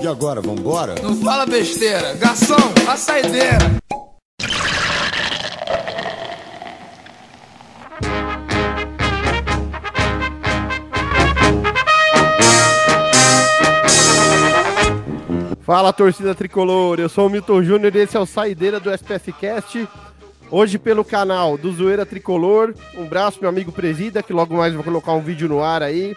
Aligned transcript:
E 0.00 0.06
agora, 0.06 0.40
vambora? 0.40 0.94
Não 1.02 1.16
fala 1.16 1.44
besteira. 1.44 2.14
Garçom, 2.14 2.54
a 2.88 2.96
saideira. 2.96 3.58
Fala 15.62 15.92
torcida 15.92 16.34
tricolor, 16.34 17.00
eu 17.00 17.08
sou 17.08 17.26
o 17.26 17.28
Milton 17.28 17.62
Júnior 17.62 17.94
e 17.94 17.98
esse 17.98 18.16
é 18.16 18.20
o 18.20 18.24
Saideira 18.24 18.80
do 18.80 18.90
SPF 18.90 19.32
Cast. 19.32 19.86
Hoje 20.50 20.78
pelo 20.78 21.04
canal 21.04 21.58
do 21.58 21.70
Zoeira 21.72 22.06
Tricolor. 22.06 22.72
Um 22.96 23.04
braço, 23.04 23.38
meu 23.40 23.50
amigo 23.50 23.70
Presida, 23.70 24.22
que 24.22 24.32
logo 24.32 24.56
mais 24.56 24.72
vou 24.72 24.82
colocar 24.82 25.12
um 25.12 25.20
vídeo 25.20 25.46
no 25.46 25.62
ar 25.62 25.82
aí 25.82 26.16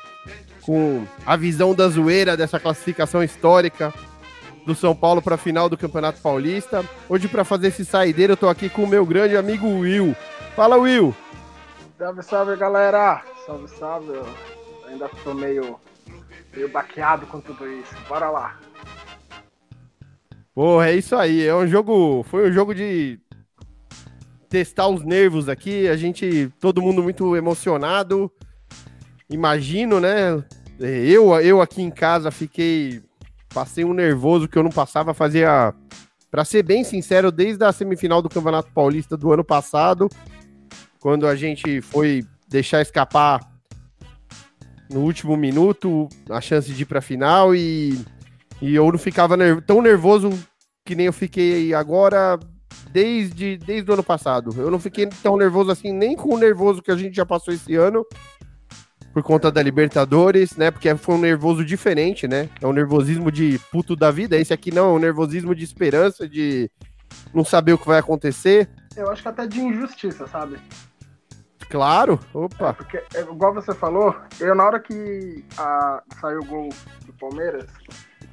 com 0.63 1.05
a 1.25 1.35
visão 1.35 1.73
da 1.73 1.87
zoeira 1.87 2.37
dessa 2.37 2.59
classificação 2.59 3.23
histórica 3.23 3.93
do 4.65 4.75
São 4.75 4.95
Paulo 4.95 5.21
para 5.21 5.35
a 5.35 5.37
final 5.37 5.67
do 5.67 5.77
Campeonato 5.77 6.21
Paulista. 6.21 6.85
Hoje 7.09 7.27
para 7.27 7.43
fazer 7.43 7.67
esse 7.67 7.83
saideiro 7.83 8.33
eu 8.33 8.37
tô 8.37 8.47
aqui 8.47 8.69
com 8.69 8.83
o 8.83 8.87
meu 8.87 9.05
grande 9.05 9.35
amigo 9.35 9.67
Will. 9.67 10.15
Fala 10.55 10.77
Will. 10.77 11.15
Salve, 11.97 12.23
salve 12.23 12.55
galera. 12.55 13.23
Salve, 13.45 13.67
salve. 13.67 14.13
Eu 14.13 14.25
ainda 14.87 15.09
tô 15.23 15.33
meio 15.33 15.79
meio 16.53 16.69
baqueado 16.69 17.25
com 17.25 17.39
tudo 17.39 17.67
isso. 17.67 17.95
Bora 18.07 18.29
lá. 18.29 18.59
Porra, 20.53 20.89
é 20.89 20.95
isso 20.95 21.15
aí. 21.15 21.45
É 21.45 21.55
um 21.55 21.67
jogo. 21.67 22.23
Foi 22.23 22.49
um 22.49 22.53
jogo 22.53 22.75
de 22.75 23.19
testar 24.49 24.87
os 24.87 25.03
nervos 25.03 25.47
aqui. 25.47 25.87
A 25.87 25.95
gente, 25.95 26.51
todo 26.59 26.81
mundo 26.81 27.01
muito 27.01 27.35
emocionado. 27.35 28.31
Imagino, 29.31 29.99
né? 29.99 30.43
Eu, 30.79 31.33
eu 31.39 31.61
aqui 31.61 31.81
em 31.81 31.89
casa 31.89 32.29
fiquei. 32.29 33.01
Passei 33.53 33.83
um 33.83 33.93
nervoso 33.93 34.47
que 34.47 34.57
eu 34.57 34.63
não 34.63 34.69
passava, 34.69 35.13
fazia. 35.13 35.73
Para 36.29 36.45
ser 36.45 36.63
bem 36.63 36.83
sincero, 36.83 37.31
desde 37.31 37.63
a 37.65 37.71
semifinal 37.73 38.21
do 38.21 38.29
Campeonato 38.29 38.71
Paulista 38.71 39.17
do 39.17 39.33
ano 39.33 39.43
passado, 39.43 40.07
quando 40.99 41.27
a 41.27 41.35
gente 41.35 41.81
foi 41.81 42.23
deixar 42.47 42.81
escapar 42.81 43.41
no 44.89 45.01
último 45.01 45.35
minuto 45.35 46.07
a 46.29 46.39
chance 46.39 46.71
de 46.71 46.83
ir 46.83 46.85
para 46.85 46.99
a 46.99 47.01
final 47.01 47.53
e 47.53 47.99
e 48.61 48.75
eu 48.75 48.89
não 48.91 48.99
ficava 48.99 49.35
tão 49.61 49.81
nervoso 49.81 50.29
que 50.85 50.95
nem 50.95 51.07
eu 51.07 51.13
fiquei 51.13 51.73
agora 51.73 52.39
desde, 52.91 53.57
desde 53.57 53.89
o 53.89 53.93
ano 53.95 54.03
passado. 54.03 54.53
Eu 54.55 54.69
não 54.69 54.79
fiquei 54.79 55.07
tão 55.23 55.35
nervoso 55.35 55.71
assim, 55.71 55.91
nem 55.91 56.15
com 56.15 56.35
o 56.35 56.37
nervoso 56.37 56.81
que 56.81 56.91
a 56.91 56.95
gente 56.95 57.15
já 57.15 57.25
passou 57.25 57.53
esse 57.53 57.75
ano, 57.75 58.05
por 59.13 59.23
conta 59.23 59.51
da 59.51 59.61
Libertadores, 59.61 60.55
né? 60.55 60.71
Porque 60.71 60.93
foi 60.95 61.15
um 61.15 61.19
nervoso 61.19 61.65
diferente, 61.65 62.27
né? 62.27 62.49
É 62.61 62.67
um 62.67 62.73
nervosismo 62.73 63.31
de 63.31 63.59
puto 63.71 63.95
da 63.95 64.11
vida. 64.11 64.37
Esse 64.37 64.53
aqui 64.53 64.73
não, 64.73 64.91
é 64.91 64.93
um 64.93 64.99
nervosismo 64.99 65.53
de 65.53 65.63
esperança, 65.63 66.27
de 66.27 66.69
não 67.33 67.43
saber 67.43 67.73
o 67.73 67.77
que 67.77 67.87
vai 67.87 67.99
acontecer. 67.99 68.69
Eu 68.95 69.09
acho 69.09 69.21
que 69.21 69.27
até 69.27 69.45
de 69.47 69.59
injustiça, 69.59 70.27
sabe? 70.27 70.57
Claro, 71.69 72.19
opa. 72.33 72.69
É 72.69 72.73
porque, 72.73 73.03
igual 73.17 73.53
você 73.53 73.73
falou, 73.73 74.13
eu 74.39 74.53
na 74.53 74.65
hora 74.65 74.79
que 74.79 75.45
a, 75.57 76.03
saiu 76.19 76.39
o 76.39 76.45
gol 76.45 76.69
do 77.05 77.13
Palmeiras, 77.13 77.65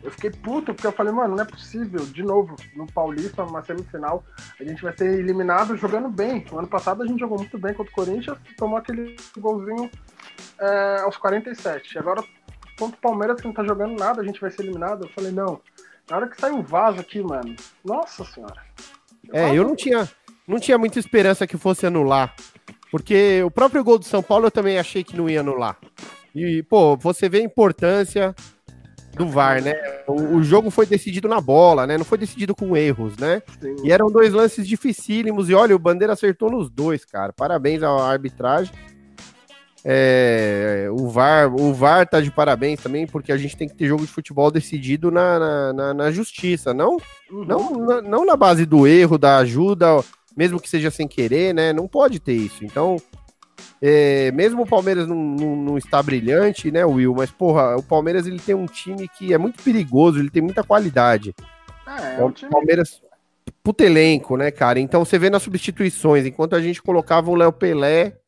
eu 0.03 0.11
fiquei 0.11 0.31
puto, 0.31 0.75
porque 0.75 0.87
eu 0.87 0.93
falei, 0.93 1.13
mano, 1.13 1.37
não 1.37 1.43
é 1.43 1.47
possível, 1.47 2.05
de 2.07 2.23
novo, 2.23 2.57
no 2.75 2.87
Paulista, 2.87 3.45
uma 3.45 3.65
semifinal, 3.65 4.25
a 4.59 4.65
gente 4.65 4.83
vai 4.83 4.97
ser 4.97 5.21
eliminado 5.21 5.77
jogando 5.77 6.09
bem. 6.09 6.45
No 6.51 6.59
ano 6.59 6.69
passado 6.69 7.03
a 7.03 7.07
gente 7.07 7.21
jogou 7.21 7.39
muito 7.39 7.59
bem 7.59 7.75
contra 7.75 7.93
o 7.93 7.95
Corinthians, 7.95 8.39
tomou 8.57 8.77
aquele 8.77 9.17
golzinho 9.39 9.89
é, 10.61 11.01
aos 11.03 11.17
47. 11.17 11.99
Agora, 11.99 12.23
contra 12.79 12.97
o 12.97 13.01
Palmeiras, 13.01 13.41
que 13.41 13.47
não 13.47 13.55
tá 13.55 13.65
jogando 13.65 13.99
nada, 13.99 14.21
a 14.21 14.25
gente 14.25 14.41
vai 14.41 14.51
ser 14.51 14.63
eliminado. 14.63 15.05
Eu 15.05 15.11
falei, 15.11 15.33
não. 15.33 15.61
Na 16.09 16.17
hora 16.17 16.29
que 16.29 16.41
saiu 16.41 16.59
o 16.59 16.63
vaso 16.63 17.01
aqui, 17.01 17.23
mano, 17.23 17.55
nossa 17.85 18.25
senhora. 18.25 18.63
É, 19.33 19.55
eu 19.55 19.63
não 19.63 19.77
tinha, 19.77 20.09
não 20.47 20.59
tinha 20.59 20.79
muita 20.79 20.99
esperança 20.99 21.47
que 21.47 21.59
fosse 21.59 21.87
anular. 21.87 22.35
Porque 22.91 23.43
o 23.43 23.51
próprio 23.51 23.85
gol 23.85 23.99
do 23.99 24.07
São 24.07 24.23
Paulo 24.23 24.47
eu 24.47 24.51
também 24.51 24.79
achei 24.79 25.05
que 25.05 25.17
não 25.17 25.29
ia 25.29 25.41
anular. 25.41 25.77
E, 26.35 26.63
pô, 26.63 26.97
você 26.97 27.29
vê 27.29 27.39
a 27.39 27.45
importância 27.45 28.35
do 29.15 29.29
VAR, 29.29 29.61
né? 29.61 29.75
O, 30.07 30.37
o, 30.37 30.43
jogo 30.43 30.71
foi 30.71 30.87
decidido 30.87 31.29
na 31.29 31.41
bola, 31.41 31.87
né? 31.87 31.99
Não 31.99 32.05
foi 32.05 32.17
decidido 32.17 32.55
com 32.55 32.77
erros, 32.77 33.17
né? 33.19 33.43
Sim. 33.61 33.77
E 33.85 33.93
eram 33.93 34.07
dois 34.07 34.33
lances 34.33 34.67
dificílimos. 34.67 35.51
E 35.51 35.55
olha, 35.55 35.75
o 35.75 35.79
Bandeira 35.79 36.13
acertou 36.13 36.51
nos 36.51 36.71
dois, 36.71 37.05
cara. 37.05 37.33
Parabéns 37.33 37.83
à 37.83 37.91
arbitragem. 37.91 38.73
É, 39.91 40.87
o 40.91 41.09
VAR, 41.09 41.51
o 41.55 41.73
VAR 41.73 42.07
tá 42.07 42.21
de 42.21 42.31
parabéns 42.31 42.79
também, 42.79 43.07
porque 43.07 43.33
a 43.33 43.39
gente 43.39 43.57
tem 43.57 43.67
que 43.67 43.75
ter 43.75 43.87
jogo 43.87 44.05
de 44.05 44.13
futebol 44.13 44.51
decidido 44.51 45.11
na, 45.11 45.39
na, 45.39 45.73
na, 45.73 45.95
na 45.95 46.11
justiça, 46.11 46.75
não, 46.75 46.99
uhum. 47.31 47.45
não, 47.47 47.71
na, 47.87 48.03
não 48.03 48.27
na 48.27 48.37
base 48.37 48.67
do 48.67 48.87
erro, 48.87 49.17
da 49.17 49.39
ajuda, 49.39 50.05
mesmo 50.37 50.61
que 50.61 50.69
seja 50.69 50.91
sem 50.91 51.09
querer, 51.09 51.55
né? 51.55 51.73
Não 51.73 51.89
pode 51.89 52.21
ter 52.21 52.35
isso. 52.35 52.67
Então, 52.67 52.99
é, 53.81 54.31
mesmo 54.33 54.65
o 54.65 54.67
Palmeiras 54.67 55.09
não, 55.09 55.17
não, 55.17 55.57
não, 55.57 55.79
está 55.79 56.03
brilhante, 56.03 56.71
né, 56.71 56.85
Will? 56.85 57.15
Mas, 57.15 57.31
porra, 57.31 57.75
o 57.79 57.83
Palmeiras 57.83 58.27
ele 58.27 58.39
tem 58.39 58.55
um 58.55 58.67
time 58.67 59.09
que 59.09 59.33
é 59.33 59.39
muito 59.39 59.63
perigoso, 59.63 60.19
ele 60.19 60.29
tem 60.29 60.43
muita 60.43 60.63
qualidade. 60.63 61.35
Ah, 61.87 62.11
é, 62.11 62.21
é, 62.21 62.25
o 62.25 62.31
time... 62.31 62.51
Palmeiras, 62.51 63.01
puto 63.63 63.83
elenco, 63.83 64.37
né, 64.37 64.51
cara? 64.51 64.79
Então 64.79 65.03
você 65.03 65.19
vê 65.19 65.31
nas 65.31 65.43
substituições, 65.43 66.27
enquanto 66.27 66.55
a 66.55 66.61
gente 66.61 66.83
colocava 66.83 67.31
o 67.31 67.35
Léo 67.35 67.53
Pelé, 67.53 68.19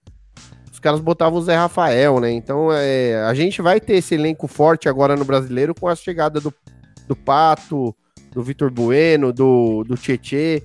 os 0.81 0.83
caras 0.83 1.01
botavam 1.01 1.39
o 1.39 1.43
Zé 1.43 1.55
Rafael, 1.55 2.21
né? 2.21 2.33
Então 2.33 2.73
é, 2.73 3.23
a 3.27 3.35
gente 3.35 3.61
vai 3.61 3.79
ter 3.79 3.97
esse 3.97 4.15
elenco 4.15 4.49
forte 4.49 4.89
agora 4.89 5.15
no 5.15 5.27
brasileiro 5.27 5.75
com 5.75 5.87
a 5.87 5.95
chegada 5.95 6.41
do, 6.41 6.53
do 7.07 7.15
Pato, 7.15 7.95
do 8.33 8.43
Vitor 8.43 8.71
Bueno, 8.71 9.31
do, 9.31 9.85
do 9.85 9.95
Tietê 9.95 10.63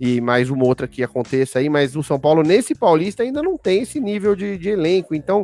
e 0.00 0.22
mais 0.22 0.48
uma 0.48 0.64
outra 0.64 0.88
que 0.88 1.02
aconteça 1.02 1.58
aí, 1.58 1.68
mas 1.68 1.94
o 1.96 2.02
São 2.02 2.18
Paulo 2.18 2.42
nesse 2.42 2.74
Paulista 2.74 3.22
ainda 3.22 3.42
não 3.42 3.58
tem 3.58 3.82
esse 3.82 4.00
nível 4.00 4.34
de, 4.34 4.56
de 4.56 4.70
elenco, 4.70 5.14
então 5.14 5.42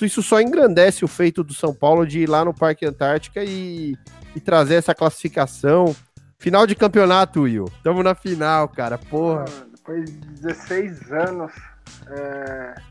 isso 0.00 0.22
só 0.22 0.40
engrandece 0.40 1.04
o 1.04 1.08
feito 1.08 1.42
do 1.42 1.52
São 1.52 1.74
Paulo 1.74 2.06
de 2.06 2.20
ir 2.20 2.28
lá 2.28 2.44
no 2.44 2.54
Parque 2.54 2.86
Antártica 2.86 3.42
e, 3.42 3.96
e 4.36 4.38
trazer 4.38 4.76
essa 4.76 4.94
classificação. 4.94 5.92
Final 6.38 6.68
de 6.68 6.76
campeonato, 6.76 7.42
Will. 7.42 7.64
Tamo 7.82 8.00
na 8.00 8.14
final, 8.14 8.68
cara. 8.68 8.96
Porra. 8.96 9.46
Depois 9.74 10.04
de 10.04 10.18
16 10.40 11.12
anos. 11.12 11.52
É... 12.08 12.89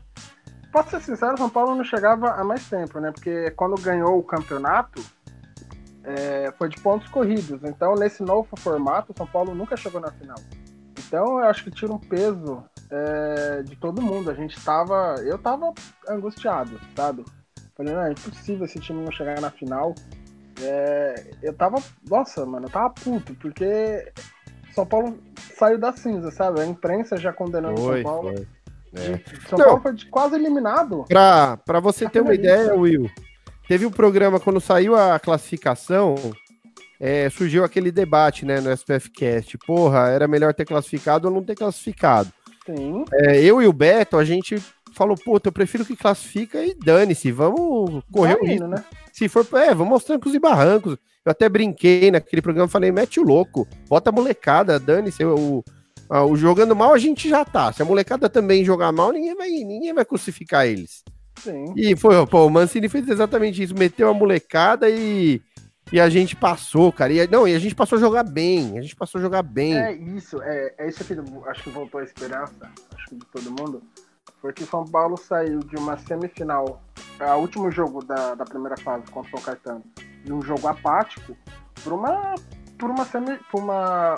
Posso 0.72 0.90
ser 0.90 1.00
sincero, 1.00 1.34
o 1.34 1.38
São 1.38 1.50
Paulo 1.50 1.74
não 1.74 1.84
chegava 1.84 2.30
há 2.30 2.44
mais 2.44 2.68
tempo, 2.68 3.00
né? 3.00 3.10
Porque 3.12 3.50
quando 3.52 3.80
ganhou 3.80 4.18
o 4.18 4.22
campeonato, 4.22 5.02
é... 6.04 6.52
foi 6.58 6.68
de 6.68 6.80
pontos 6.80 7.08
corridos. 7.08 7.62
Então, 7.64 7.94
nesse 7.94 8.22
novo 8.22 8.48
formato, 8.56 9.12
o 9.12 9.16
São 9.16 9.26
Paulo 9.26 9.54
nunca 9.54 9.76
chegou 9.76 10.00
na 10.00 10.12
final. 10.12 10.38
Então 11.10 11.40
eu 11.40 11.46
acho 11.46 11.64
que 11.64 11.72
tira 11.72 11.92
um 11.92 11.98
peso 11.98 12.62
é, 12.88 13.62
de 13.64 13.74
todo 13.74 14.00
mundo. 14.00 14.30
A 14.30 14.34
gente 14.34 14.62
tava. 14.64 15.16
Eu 15.24 15.38
tava 15.38 15.72
angustiado, 16.08 16.80
sabe? 16.94 17.24
Falei, 17.76 17.92
não, 17.92 18.02
é 18.04 18.12
impossível 18.12 18.64
esse 18.64 18.78
time 18.78 19.02
não 19.02 19.10
chegar 19.10 19.40
na 19.40 19.50
final. 19.50 19.92
É, 20.62 21.32
eu 21.42 21.52
tava. 21.52 21.82
Nossa, 22.08 22.46
mano, 22.46 22.66
eu 22.66 22.70
tava 22.70 22.90
puto, 22.90 23.34
porque 23.34 24.12
São 24.72 24.86
Paulo 24.86 25.18
saiu 25.58 25.78
da 25.78 25.92
cinza, 25.92 26.30
sabe? 26.30 26.60
A 26.60 26.66
imprensa 26.66 27.16
já 27.16 27.32
condenando 27.32 27.80
foi, 27.80 28.02
São 28.02 28.12
Paulo. 28.12 28.36
Foi. 28.36 28.46
É. 28.94 29.20
São 29.48 29.58
não, 29.58 29.66
Paulo 29.66 29.82
foi 29.82 29.96
quase 30.10 30.34
eliminado. 30.34 31.04
Pra, 31.08 31.56
pra 31.58 31.80
você 31.80 32.08
ter 32.08 32.20
uma 32.20 32.34
ideia, 32.34 32.74
Will, 32.74 33.08
teve 33.68 33.86
um 33.86 33.90
programa 33.90 34.40
quando 34.40 34.60
saiu 34.60 34.96
a 34.96 35.18
classificação 35.18 36.16
é, 37.00 37.30
surgiu 37.30 37.64
aquele 37.64 37.90
debate, 37.90 38.44
né, 38.44 38.60
no 38.60 38.70
SPFcast. 38.70 39.56
Porra, 39.66 40.10
era 40.10 40.28
melhor 40.28 40.52
ter 40.52 40.66
classificado 40.66 41.26
ou 41.26 41.34
não 41.34 41.42
ter 41.42 41.56
classificado. 41.56 42.30
Sim. 42.66 43.04
É, 43.14 43.42
eu 43.42 43.62
e 43.62 43.66
o 43.66 43.72
Beto, 43.72 44.18
a 44.18 44.24
gente 44.24 44.62
falou, 44.92 45.16
puta, 45.16 45.48
eu 45.48 45.52
prefiro 45.52 45.84
que 45.84 45.96
classifica 45.96 46.62
e 46.62 46.74
dane-se, 46.74 47.32
vamos 47.32 48.02
correr 48.12 48.36
o 48.38 48.44
risco. 48.44 48.66
Né? 48.66 48.84
Se 49.12 49.28
for, 49.28 49.46
é, 49.54 49.74
vamos 49.74 49.94
aos 49.94 50.04
trancos 50.04 50.34
e 50.34 50.38
barrancos. 50.38 50.98
Eu 51.24 51.32
até 51.32 51.48
brinquei 51.48 52.10
naquele 52.10 52.42
programa, 52.42 52.68
falei, 52.68 52.92
mete 52.92 53.18
o 53.18 53.22
louco, 53.22 53.66
bota 53.88 54.10
a 54.10 54.12
molecada, 54.12 54.78
dane-se, 54.78 55.24
o, 55.24 55.64
o 56.18 56.36
jogando 56.36 56.74
mal 56.74 56.92
a 56.92 56.98
gente 56.98 57.28
já 57.28 57.44
tá. 57.44 57.72
Se 57.72 57.82
a 57.82 57.84
molecada 57.84 58.28
também 58.28 58.64
jogar 58.64 58.90
mal, 58.92 59.12
ninguém 59.12 59.34
vai, 59.34 59.48
ninguém 59.48 59.94
vai 59.94 60.04
crucificar 60.04 60.66
eles. 60.66 61.02
Sim. 61.38 61.72
E 61.76 61.96
foi, 61.96 62.26
pô, 62.26 62.46
o 62.46 62.50
Mancini 62.50 62.88
fez 62.88 63.08
exatamente 63.08 63.62
isso, 63.62 63.74
meteu 63.74 64.10
a 64.10 64.14
molecada 64.14 64.90
e 64.90 65.40
e 65.92 66.00
a 66.00 66.08
gente 66.08 66.36
passou, 66.36 66.92
cara. 66.92 67.12
E, 67.12 67.26
não, 67.26 67.48
e 67.48 67.54
a 67.54 67.58
gente 67.58 67.74
passou 67.74 67.98
a 67.98 68.00
jogar 68.00 68.22
bem. 68.22 68.78
A 68.78 68.82
gente 68.82 68.94
passou 68.94 69.18
a 69.18 69.22
jogar 69.22 69.42
bem. 69.42 69.76
É 69.76 69.92
isso, 69.92 70.40
é, 70.42 70.74
é 70.78 70.88
isso 70.88 71.04
que 71.04 71.14
acho 71.48 71.62
que 71.64 71.70
voltou 71.70 72.00
a 72.00 72.04
esperança, 72.04 72.70
acho 72.94 73.08
que 73.08 73.16
de 73.16 73.26
todo 73.26 73.50
mundo. 73.50 73.82
Porque 74.40 74.64
São 74.64 74.84
Paulo 74.84 75.16
saiu 75.16 75.58
de 75.60 75.76
uma 75.76 75.98
semifinal, 75.98 76.80
o 77.20 77.40
último 77.40 77.70
jogo 77.70 78.04
da, 78.04 78.34
da 78.34 78.44
primeira 78.44 78.76
fase 78.76 79.04
contra 79.10 79.28
o 79.28 79.38
São 79.38 79.44
Caetano, 79.44 79.84
de 80.24 80.32
um 80.32 80.40
jogo 80.40 80.66
apático, 80.66 81.36
por 81.82 81.92
uma, 81.92 82.34
por 82.78 82.90
uma, 82.90 83.04
semi, 83.04 83.38
por 83.50 83.60
uma 83.60 84.14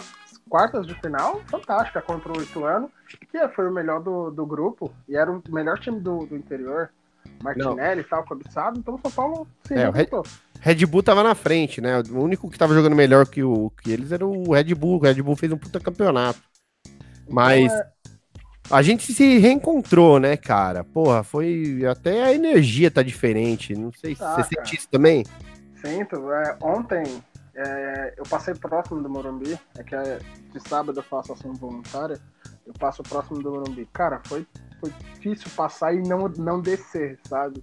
quartas 0.52 0.86
de 0.86 0.94
final 1.00 1.40
fantástica 1.46 2.02
contra 2.02 2.30
o 2.30 2.42
Ituano, 2.42 2.90
que 3.30 3.48
foi 3.48 3.66
o 3.66 3.72
melhor 3.72 4.02
do, 4.02 4.30
do 4.30 4.44
grupo 4.44 4.92
e 5.08 5.16
era 5.16 5.32
o 5.32 5.42
melhor 5.48 5.78
time 5.78 5.98
do, 5.98 6.26
do 6.26 6.36
interior. 6.36 6.90
Martinelli 7.42 8.02
e 8.02 8.04
tal, 8.04 8.22
cobiçado, 8.24 8.78
então 8.78 8.94
o 8.96 9.00
São 9.00 9.10
Paulo 9.10 9.48
se 9.64 9.72
É, 9.74 9.88
Red- 10.60 10.86
Bull 10.86 11.02
tava 11.02 11.22
na 11.22 11.34
frente, 11.34 11.80
né? 11.80 12.02
O 12.10 12.20
único 12.20 12.50
que 12.50 12.58
tava 12.58 12.74
jogando 12.74 12.94
melhor 12.94 13.26
que, 13.26 13.42
o, 13.42 13.70
que 13.82 13.90
eles 13.90 14.12
era 14.12 14.26
o 14.26 14.52
Red 14.52 14.74
Bull. 14.74 14.96
O 14.98 15.02
Red 15.02 15.22
Bull 15.22 15.36
fez 15.36 15.50
um 15.50 15.56
puta 15.56 15.80
campeonato. 15.80 16.40
Mas 17.28 17.72
Então, 17.72 17.78
é, 17.78 17.86
a 18.70 18.82
gente 18.82 19.10
se 19.12 19.38
reencontrou, 19.38 20.20
né, 20.20 20.36
cara? 20.36 20.84
Porra, 20.84 21.22
foi. 21.22 21.82
Até 21.90 22.24
a 22.24 22.34
energia 22.34 22.90
tá 22.90 23.02
diferente. 23.02 23.74
Não 23.74 23.90
sei 23.92 24.14
se 24.14 24.20
Tá, 24.20 24.34
você 24.34 24.54
cara. 24.54 24.66
sente 24.66 24.76
isso 24.76 24.88
também. 24.90 25.24
Sinto. 25.76 26.30
É, 26.32 26.56
ontem 26.60 27.04
é, 27.54 28.14
eu 28.16 28.24
passei 28.24 28.54
próximo 28.54 29.02
do 29.02 29.10
Morumbi, 29.10 29.58
é 29.76 29.82
que 29.82 29.94
é, 29.94 30.18
de 30.52 30.68
sábado 30.68 30.98
eu 30.98 31.02
faço 31.02 31.32
ação 31.32 31.52
voluntária, 31.54 32.18
eu 32.66 32.72
passo 32.74 33.02
próximo 33.02 33.42
do 33.42 33.50
Morumbi. 33.50 33.86
Cara, 33.92 34.20
foi, 34.26 34.46
foi 34.80 34.90
difícil 34.90 35.50
passar 35.54 35.94
e 35.94 36.02
não, 36.02 36.28
não 36.28 36.60
descer, 36.60 37.18
sabe? 37.28 37.62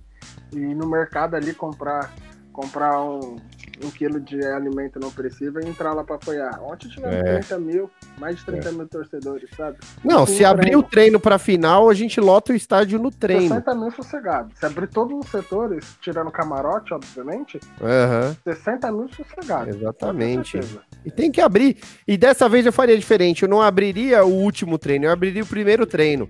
E 0.51 0.59
no 0.59 0.88
mercado 0.88 1.36
ali 1.36 1.53
comprar, 1.53 2.13
comprar 2.59 3.01
um, 3.01 3.38
um 3.83 3.89
quilo 3.89 4.19
de 4.19 4.44
alimento 4.45 5.00
não 5.00 5.09
perecível 5.09 5.61
e 5.63 5.67
entrar 5.69 5.94
lá 5.94 6.03
pra 6.03 6.15
apoiar. 6.17 6.59
Ontem 6.61 6.89
tivemos 6.89 7.15
É. 7.15 7.38
30 7.39 7.57
mil, 7.59 7.89
mais 8.17 8.35
de 8.38 8.45
30 8.45 8.71
mil 8.73 8.85
torcedores, 8.88 9.50
sabe? 9.56 9.77
Não, 10.03 10.25
Sim, 10.25 10.35
se 10.38 10.45
abrir 10.45 10.63
treino. 10.65 10.79
o 10.79 10.83
treino 10.83 11.19
pra 11.19 11.39
final, 11.39 11.89
a 11.89 11.94
gente 11.94 12.19
lota 12.19 12.51
o 12.51 12.56
estádio 12.56 13.00
no 13.00 13.09
treino. 13.09 13.47
60 13.47 13.75
mil 13.75 13.91
sossegados. 13.91 14.59
Se 14.59 14.65
abrir 14.65 14.88
todos 14.88 15.17
os 15.25 15.31
setores, 15.31 15.85
tirando 16.01 16.29
camarote, 16.31 16.94
obviamente, 16.94 17.59
Aham, 17.81 18.35
60 18.44 18.91
mil 18.91 19.07
sossegados. 19.09 19.75
exatamente. 19.75 20.59
E 21.05 21.09
tem 21.12 21.31
que 21.31 21.39
abrir. 21.39 21.77
E 22.05 22.17
dessa 22.17 22.50
vez 22.50 22.65
eu 22.65 22.73
faria 22.73 22.97
diferente. 22.97 23.44
Eu 23.44 23.50
não 23.50 23.62
abriria 23.62 24.25
o 24.25 24.33
último 24.33 24.77
treino, 24.77 25.05
eu 25.05 25.12
abriria 25.12 25.44
o 25.44 25.47
primeiro 25.47 25.85
treino. 25.85 26.27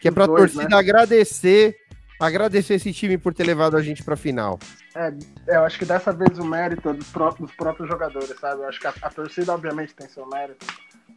Que 0.00 0.08
é 0.08 0.10
pra 0.10 0.26
dois, 0.26 0.52
torcida 0.52 0.74
né? 0.74 0.76
agradecer. 0.76 1.76
Agradecer 2.20 2.74
esse 2.74 2.92
time 2.92 3.16
por 3.16 3.32
ter 3.32 3.44
levado 3.44 3.76
a 3.76 3.82
gente 3.82 4.02
pra 4.02 4.16
final. 4.16 4.58
É, 4.94 5.12
eu 5.46 5.64
acho 5.64 5.78
que 5.78 5.84
dessa 5.84 6.12
vez 6.12 6.36
o 6.38 6.44
mérito 6.44 6.88
é 6.88 6.92
dos, 6.92 7.06
dos 7.38 7.52
próprios 7.52 7.88
jogadores, 7.88 8.34
sabe? 8.40 8.62
Eu 8.62 8.68
acho 8.68 8.80
que 8.80 8.86
a, 8.88 8.94
a 9.02 9.10
torcida, 9.10 9.54
obviamente, 9.54 9.94
tem 9.94 10.08
seu 10.08 10.26
mérito 10.26 10.66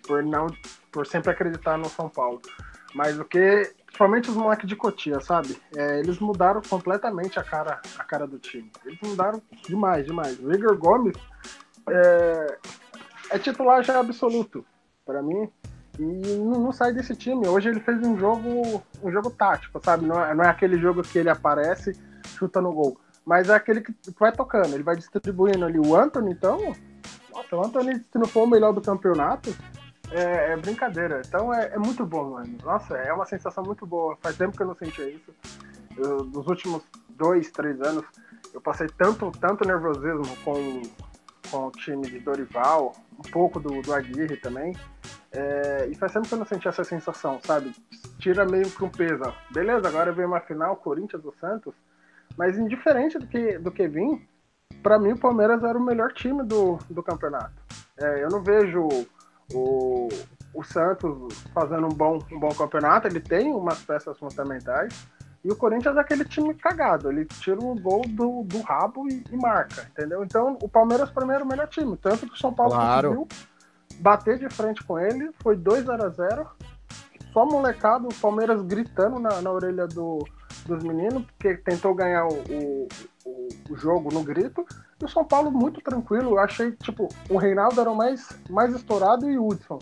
por 0.03 0.23
não 0.23 0.47
por 0.91 1.07
sempre 1.07 1.31
acreditar 1.31 1.77
no 1.77 1.89
São 1.89 2.07
Paulo. 2.07 2.41
Mas 2.93 3.19
o 3.19 3.25
que, 3.25 3.73
principalmente 3.85 4.29
os 4.29 4.35
moleques 4.35 4.67
de 4.67 4.75
Cotia, 4.75 5.19
sabe? 5.21 5.57
É, 5.75 5.99
eles 5.99 6.19
mudaram 6.19 6.61
completamente 6.61 7.39
a 7.39 7.43
cara, 7.43 7.81
a 7.97 8.03
cara 8.03 8.27
do 8.27 8.37
time. 8.37 8.71
Eles 8.85 8.99
mudaram 9.01 9.41
demais, 9.67 10.05
demais. 10.05 10.39
O 10.39 10.51
Igor 10.51 10.77
Gomes 10.77 11.15
é, 11.89 12.57
é 13.31 13.39
titular 13.39 13.83
já 13.83 13.99
absoluto 13.99 14.65
para 15.05 15.23
mim 15.23 15.49
e 16.01 16.37
não, 16.37 16.71
sai 16.71 16.93
desse 16.93 17.15
time. 17.15 17.47
Hoje 17.47 17.69
ele 17.69 17.79
fez 17.79 17.99
um 18.05 18.17
jogo, 18.17 18.83
um 19.03 19.11
jogo 19.11 19.29
tático, 19.29 19.79
sabe? 19.83 20.05
Não 20.05 20.23
é, 20.23 20.33
não 20.33 20.43
é 20.43 20.49
aquele 20.49 20.79
jogo 20.79 21.03
que 21.03 21.19
ele 21.19 21.29
aparece, 21.29 21.93
chuta 22.25 22.59
no 22.59 22.73
gol. 22.73 22.99
Mas 23.25 23.49
é 23.49 23.55
aquele 23.55 23.81
que 23.81 23.93
vai 24.19 24.31
tocando, 24.31 24.73
ele 24.73 24.83
vai 24.83 24.95
distribuindo 24.95 25.65
ali. 25.65 25.79
O 25.79 25.95
Anthony, 25.95 26.31
então, 26.31 26.73
nossa, 27.31 27.55
o 27.55 27.63
Anthony, 27.63 27.95
se 27.95 28.17
não 28.17 28.25
for 28.25 28.43
o 28.43 28.47
melhor 28.47 28.73
do 28.73 28.81
campeonato, 28.81 29.55
é, 30.11 30.53
é 30.53 30.57
brincadeira. 30.57 31.21
Então 31.25 31.53
é, 31.53 31.73
é 31.73 31.77
muito 31.77 32.05
bom, 32.05 32.31
mano. 32.31 32.57
Nossa, 32.63 32.97
é 32.97 33.13
uma 33.13 33.25
sensação 33.25 33.63
muito 33.63 33.85
boa. 33.85 34.17
Faz 34.21 34.35
tempo 34.35 34.57
que 34.57 34.63
eu 34.63 34.67
não 34.67 34.75
sentia 34.75 35.07
isso. 35.09 35.33
Eu, 35.95 36.23
nos 36.23 36.47
últimos 36.47 36.83
dois, 37.09 37.51
três 37.51 37.79
anos, 37.81 38.03
eu 38.53 38.59
passei 38.59 38.87
tanto, 38.97 39.31
tanto 39.39 39.67
nervosismo 39.67 40.35
com, 40.43 40.81
com 41.51 41.67
o 41.67 41.71
time 41.71 42.07
de 42.07 42.19
Dorival, 42.19 42.93
um 43.19 43.29
pouco 43.29 43.59
do, 43.59 43.81
do 43.81 43.93
Aguirre 43.93 44.37
também. 44.37 44.73
É, 45.31 45.87
e 45.91 45.95
faz 45.95 46.13
tempo 46.13 46.27
que 46.27 46.33
eu 46.33 46.39
não 46.39 46.45
senti 46.45 46.67
essa 46.67 46.83
sensação, 46.83 47.39
sabe? 47.43 47.73
Tira 48.17 48.45
meio 48.45 48.69
que 48.69 48.83
um 48.83 48.89
peso. 48.89 49.33
Beleza, 49.51 49.87
agora 49.87 50.11
vem 50.11 50.25
uma 50.25 50.39
final, 50.39 50.75
Corinthians 50.77 51.21
do 51.21 51.33
Santos. 51.39 51.75
Mas 52.37 52.57
indiferente 52.57 53.19
do 53.19 53.27
que, 53.27 53.57
do 53.59 53.71
que 53.71 53.87
vim, 53.87 54.25
pra 54.81 54.97
mim 54.97 55.11
o 55.11 55.19
Palmeiras 55.19 55.63
era 55.63 55.77
o 55.77 55.83
melhor 55.83 56.13
time 56.13 56.43
do, 56.43 56.79
do 56.89 57.03
campeonato. 57.03 57.53
É, 57.99 58.23
eu 58.23 58.29
não 58.29 58.41
vejo 58.41 58.87
o, 59.53 60.07
o 60.53 60.63
Santos 60.63 61.43
fazendo 61.53 61.85
um 61.85 61.95
bom, 61.95 62.19
um 62.31 62.39
bom 62.39 62.49
campeonato, 62.49 63.07
ele 63.07 63.19
tem 63.19 63.51
umas 63.51 63.81
peças 63.83 64.17
fundamentais. 64.17 65.07
E 65.43 65.51
o 65.51 65.55
Corinthians 65.55 65.97
é 65.97 65.99
aquele 65.99 66.23
time 66.23 66.53
cagado, 66.53 67.09
ele 67.11 67.25
tira 67.25 67.59
um 67.59 67.75
gol 67.75 68.03
do, 68.07 68.43
do 68.43 68.61
rabo 68.61 69.07
e, 69.09 69.23
e 69.31 69.35
marca, 69.37 69.87
entendeu? 69.91 70.23
Então 70.23 70.57
o 70.61 70.69
Palmeiras 70.69 71.09
pra 71.09 71.25
mim 71.25 71.33
era 71.33 71.43
o 71.43 71.47
melhor 71.47 71.67
time. 71.67 71.97
Tanto 71.97 72.27
que 72.27 72.33
o 72.33 72.37
São 72.37 72.53
Paulo 72.53 72.73
Claro. 72.73 73.07
conseguiu 73.09 73.27
bater 73.99 74.37
de 74.37 74.49
frente 74.49 74.83
com 74.83 74.99
ele, 74.99 75.31
foi 75.41 75.55
2 75.55 75.89
a 75.89 76.09
0 76.09 76.47
Só 77.33 77.45
molecado, 77.45 78.07
o 78.07 78.13
Palmeiras 78.15 78.61
gritando 78.61 79.19
na, 79.19 79.41
na 79.41 79.51
orelha 79.51 79.87
do, 79.87 80.19
dos 80.65 80.83
meninos, 80.83 81.23
porque 81.25 81.55
tentou 81.57 81.95
ganhar 81.95 82.25
o, 82.27 82.33
o, 82.35 82.87
o- 83.25 83.47
o 83.71 83.75
jogo 83.77 84.13
no 84.13 84.21
grito. 84.23 84.65
E 85.01 85.05
o 85.05 85.07
São 85.09 85.23
Paulo 85.25 85.49
muito 85.49 85.81
tranquilo. 85.81 86.31
Eu 86.31 86.39
achei, 86.39 86.71
tipo, 86.73 87.07
o 87.29 87.37
Reinaldo 87.37 87.79
era 87.81 87.89
o 87.89 87.95
mais, 87.95 88.29
mais 88.49 88.75
estourado 88.75 89.29
e 89.29 89.37
o 89.39 89.47
Hudson. 89.47 89.79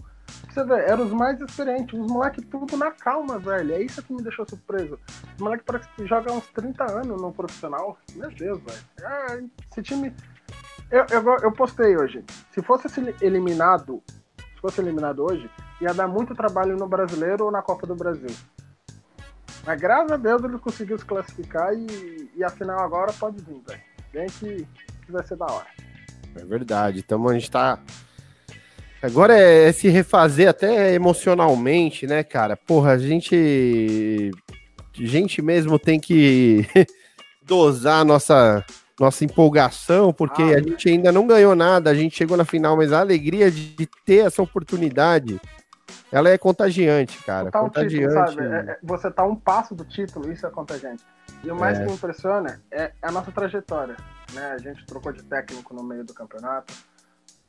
Você 0.59 0.65
vê, 0.65 0.91
eram 0.91 1.05
os 1.05 1.13
mais 1.13 1.39
experientes, 1.39 1.97
os 1.97 2.11
moleques 2.11 2.43
tudo 2.51 2.75
na 2.75 2.91
calma, 2.91 3.39
velho. 3.39 3.75
É 3.75 3.81
isso 3.81 4.03
que 4.03 4.11
me 4.11 4.21
deixou 4.21 4.45
surpreso. 4.45 4.99
Os 5.37 5.41
moleques 5.41 5.65
parece 5.65 5.87
que 5.95 6.05
jogam 6.05 6.35
uns 6.35 6.47
30 6.47 6.83
anos 6.91 7.21
no 7.21 7.31
profissional. 7.31 7.97
Meu 8.13 8.29
Deus, 8.29 8.59
velho. 8.61 8.79
Ah, 9.01 9.39
esse 9.71 9.81
time. 9.81 10.13
Eu, 10.91 11.05
eu, 11.11 11.37
eu 11.43 11.51
postei 11.53 11.95
hoje. 11.95 12.25
Se 12.51 12.61
fosse 12.61 12.87
eliminado, 13.21 14.03
se 14.37 14.59
fosse 14.59 14.81
eliminado 14.81 15.23
hoje, 15.23 15.49
ia 15.79 15.93
dar 15.93 16.09
muito 16.09 16.35
trabalho 16.35 16.75
no 16.75 16.89
brasileiro 16.89 17.45
ou 17.45 17.51
na 17.51 17.61
Copa 17.61 17.87
do 17.87 17.95
Brasil. 17.95 18.35
Mas 19.65 19.79
graças 19.79 20.11
a 20.11 20.17
Deus 20.17 20.43
ele 20.43 20.57
conseguiu 20.57 20.99
se 20.99 21.05
classificar 21.05 21.73
e, 21.73 22.31
e 22.35 22.43
a 22.43 22.49
final 22.49 22.81
agora 22.81 23.13
pode 23.13 23.41
vir, 23.45 23.61
velho. 23.65 23.81
Vem 24.11 24.27
que, 24.27 24.67
que 25.05 25.11
vai 25.11 25.25
ser 25.25 25.37
da 25.37 25.45
hora. 25.45 25.67
É 26.35 26.43
verdade. 26.43 26.99
Então 26.99 27.25
a 27.29 27.33
gente 27.33 27.49
tá. 27.49 27.79
Agora 29.01 29.33
é 29.37 29.71
se 29.71 29.87
refazer 29.87 30.49
até 30.49 30.93
emocionalmente, 30.93 32.05
né, 32.05 32.23
cara? 32.23 32.57
Porra, 32.57 32.91
a 32.91 32.97
gente. 32.97 34.31
A 34.99 35.05
gente 35.05 35.41
mesmo 35.41 35.79
tem 35.79 35.99
que 35.99 36.65
dosar 37.41 38.03
nossa, 38.03 38.65
nossa 38.99 39.23
empolgação, 39.23 40.11
porque 40.11 40.41
Ah, 40.41 40.57
a 40.57 40.61
gente 40.61 40.89
ainda 40.89 41.11
não 41.11 41.25
ganhou 41.25 41.55
nada, 41.55 41.89
a 41.89 41.93
gente 41.95 42.15
chegou 42.17 42.35
na 42.35 42.43
final, 42.43 42.75
mas 42.75 42.91
a 42.91 42.99
alegria 42.99 43.49
de, 43.49 43.73
de 43.75 43.85
ter 44.05 44.25
essa 44.25 44.41
oportunidade, 44.41 45.39
ela 46.11 46.29
é 46.29 46.37
contagiante, 46.37 47.17
cara. 47.23 47.49
Tá 47.49 47.61
um 47.63 47.69
título, 47.69 47.83
contagiante. 47.85 48.13
sabe? 48.35 48.41
É- 48.43 48.71
é- 48.73 48.77
você 48.83 49.09
tá 49.09 49.23
um 49.23 49.35
passo 49.35 49.73
do 49.73 49.85
título, 49.85 50.29
isso 50.31 50.45
é 50.45 50.49
contagiante. 50.49 51.03
E 51.43 51.49
o 51.49 51.55
mais 51.55 51.77
É. 51.77 51.81
que 51.83 51.87
me 51.87 51.93
impressiona 51.95 52.61
é 52.69 52.91
a 53.01 53.11
nossa 53.11 53.31
trajetória. 53.31 53.95
Né? 54.33 54.51
A 54.51 54.57
gente 54.57 54.85
trocou 54.85 55.13
de 55.13 55.23
técnico 55.23 55.73
no 55.73 55.83
meio 55.83 56.03
do 56.03 56.13
campeonato, 56.13 56.73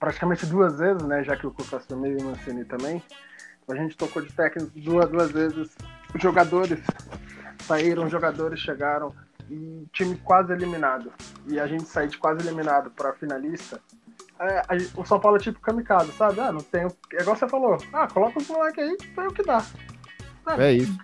praticamente 0.04 0.46
duas 0.46 0.78
vezes, 0.78 1.02
né? 1.02 1.22
Já 1.22 1.36
que 1.36 1.46
o 1.46 1.50
Cuca 1.50 1.76
assumiu 1.76 2.18
e 2.18 2.22
o 2.22 2.24
Mancini 2.24 2.64
também. 2.64 3.02
A 3.68 3.74
gente 3.76 3.96
trocou 3.96 4.20
de 4.22 4.32
técnico 4.32 4.72
duas, 4.74 5.08
duas 5.10 5.30
vezes. 5.30 5.76
Os 6.12 6.20
jogadores 6.20 6.80
saíram, 7.64 8.04
os 8.06 8.10
jogadores 8.10 8.58
chegaram 8.58 9.14
e 9.48 9.86
time 9.92 10.16
quase 10.16 10.52
eliminado. 10.52 11.12
E 11.46 11.60
a 11.60 11.66
gente 11.68 11.84
sair 11.84 12.08
de 12.08 12.18
quase 12.18 12.40
eliminado 12.44 12.90
para 12.90 13.12
finalista. 13.12 13.78
é, 14.40 14.60
a 14.60 15.00
o 15.00 15.04
São 15.04 15.20
Paulo 15.20 15.36
é 15.36 15.40
tipo 15.40 15.60
kamikaze, 15.60 16.10
sabe? 16.12 16.40
Ah, 16.40 16.50
não 16.50 16.62
tem. 16.62 16.86
o- 16.86 16.96
É 17.12 17.20
igual 17.20 17.36
você 17.36 17.46
falou. 17.46 17.76
Ah, 17.92 18.08
coloca 18.08 18.38
os 18.38 18.48
moleques 18.48 18.82
aí, 18.82 18.96
foi 19.14 19.26
o 19.28 19.32
que 19.32 19.42
dá. 19.44 19.60
Sabe? 20.44 20.62
É 20.62 20.72
isso. 20.72 20.98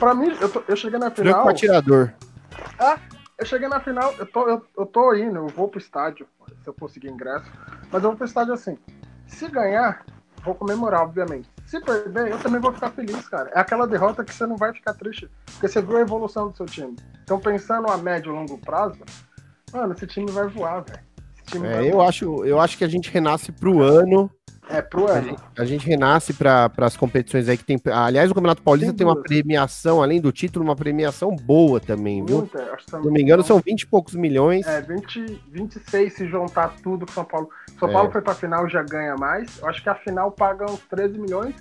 Pra 0.00 0.14
mim, 0.14 0.36
eu, 0.40 0.48
tô- 0.50 0.64
eu 0.66 0.74
cheguei 0.76 0.98
na 0.98 1.10
final. 1.10 1.48
atirador. 1.48 2.12
Eu 3.38 3.46
cheguei 3.46 3.68
na 3.68 3.80
final, 3.80 4.12
eu 4.18 4.26
tô, 4.26 4.48
eu, 4.48 4.66
eu 4.76 4.86
tô 4.86 5.14
indo, 5.14 5.36
eu 5.38 5.46
vou 5.48 5.68
pro 5.68 5.78
estádio, 5.80 6.26
se 6.62 6.68
eu 6.68 6.74
conseguir 6.74 7.08
ingresso. 7.08 7.46
Mas 7.92 8.02
eu 8.02 8.10
vou 8.10 8.16
pro 8.16 8.26
estádio 8.26 8.54
assim. 8.54 8.78
Se 9.26 9.46
ganhar, 9.48 10.04
vou 10.42 10.54
comemorar, 10.54 11.02
obviamente. 11.02 11.48
Se 11.66 11.80
perder, 11.80 12.30
eu 12.30 12.38
também 12.38 12.60
vou 12.60 12.72
ficar 12.72 12.90
feliz, 12.90 13.28
cara. 13.28 13.50
É 13.54 13.60
aquela 13.60 13.86
derrota 13.86 14.24
que 14.24 14.34
você 14.34 14.46
não 14.46 14.56
vai 14.56 14.72
ficar 14.72 14.94
triste, 14.94 15.30
porque 15.44 15.68
você 15.68 15.80
viu 15.80 15.98
a 15.98 16.00
evolução 16.00 16.48
do 16.48 16.56
seu 16.56 16.66
time. 16.66 16.96
Então, 17.22 17.38
pensando 17.38 17.88
a 17.88 17.96
médio 17.96 18.32
e 18.32 18.34
longo 18.34 18.58
prazo, 18.58 18.98
mano, 19.72 19.92
esse 19.92 20.06
time 20.06 20.30
vai 20.30 20.48
voar, 20.48 20.82
velho. 20.82 21.12
É, 21.66 21.86
eu 21.86 21.92
voar. 21.92 22.08
acho, 22.08 22.44
eu 22.44 22.58
acho 22.58 22.78
que 22.78 22.84
a 22.84 22.88
gente 22.88 23.10
renasce 23.10 23.52
pro 23.52 23.82
ano. 23.82 24.30
É 24.72 24.80
pro 24.82 25.06
A 25.06 25.12
ano. 25.18 25.36
a 25.58 25.64
gente 25.64 25.86
renasce 25.86 26.32
para 26.32 26.70
as 26.78 26.96
competições 26.96 27.48
aí 27.48 27.56
que 27.56 27.64
tem. 27.64 27.78
Aliás, 27.92 28.30
o 28.30 28.34
Campeonato 28.34 28.62
Paulista 28.62 28.88
Sem 28.90 28.96
tem 28.96 29.06
uma 29.06 29.20
premiação, 29.22 30.02
além 30.02 30.20
do 30.20 30.32
título, 30.32 30.64
uma 30.64 30.74
premiação 30.76 31.34
boa 31.36 31.78
também, 31.78 32.24
viu? 32.24 32.38
Muita, 32.38 32.58
Se 32.86 32.92
não 32.92 33.12
me 33.12 33.22
engano, 33.22 33.42
são 33.42 33.60
20 33.60 33.82
e 33.82 33.86
poucos 33.86 34.14
milhões. 34.14 34.66
É, 34.66 34.80
20, 34.80 35.42
26 35.50 36.12
se 36.14 36.26
juntar 36.28 36.74
tudo 36.82 37.04
que 37.06 37.12
São 37.12 37.24
Paulo. 37.24 37.48
São 37.78 37.88
É. 37.88 37.92
Paulo 37.92 38.10
foi 38.10 38.22
pra 38.22 38.34
final 38.34 38.68
já 38.68 38.82
ganha 38.82 39.14
mais. 39.16 39.58
Eu 39.60 39.68
acho 39.68 39.82
que 39.82 39.88
a 39.88 39.94
final 39.94 40.30
paga 40.32 40.64
uns 40.70 40.80
13 40.88 41.18
milhões. 41.18 41.54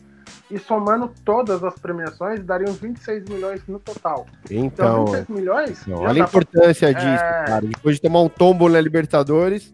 E 0.50 0.58
somando 0.60 1.12
todas 1.25 1.63
as 1.63 1.75
premiações, 1.75 2.44
daria 2.44 2.70
uns 2.70 2.77
26 2.77 3.25
milhões 3.27 3.62
no 3.68 3.80
total. 3.80 4.25
Então, 4.50 5.03
Então, 5.03 5.06
26 5.06 5.27
milhões. 5.30 5.86
não, 5.88 5.98
já 5.98 6.03
olha 6.03 6.10
a 6.10 6.13
dá 6.13 6.30
pra- 6.32 6.39
importância 6.41 6.94
disso, 6.94 7.08
É. 7.24 7.44
cara. 7.48 7.62
Depois 7.65 7.96
de 7.96 8.01
tomar 8.01 8.22
um 8.22 8.30
tombo 8.30 8.70
na 8.70 8.80
Libertadores, 8.80 9.74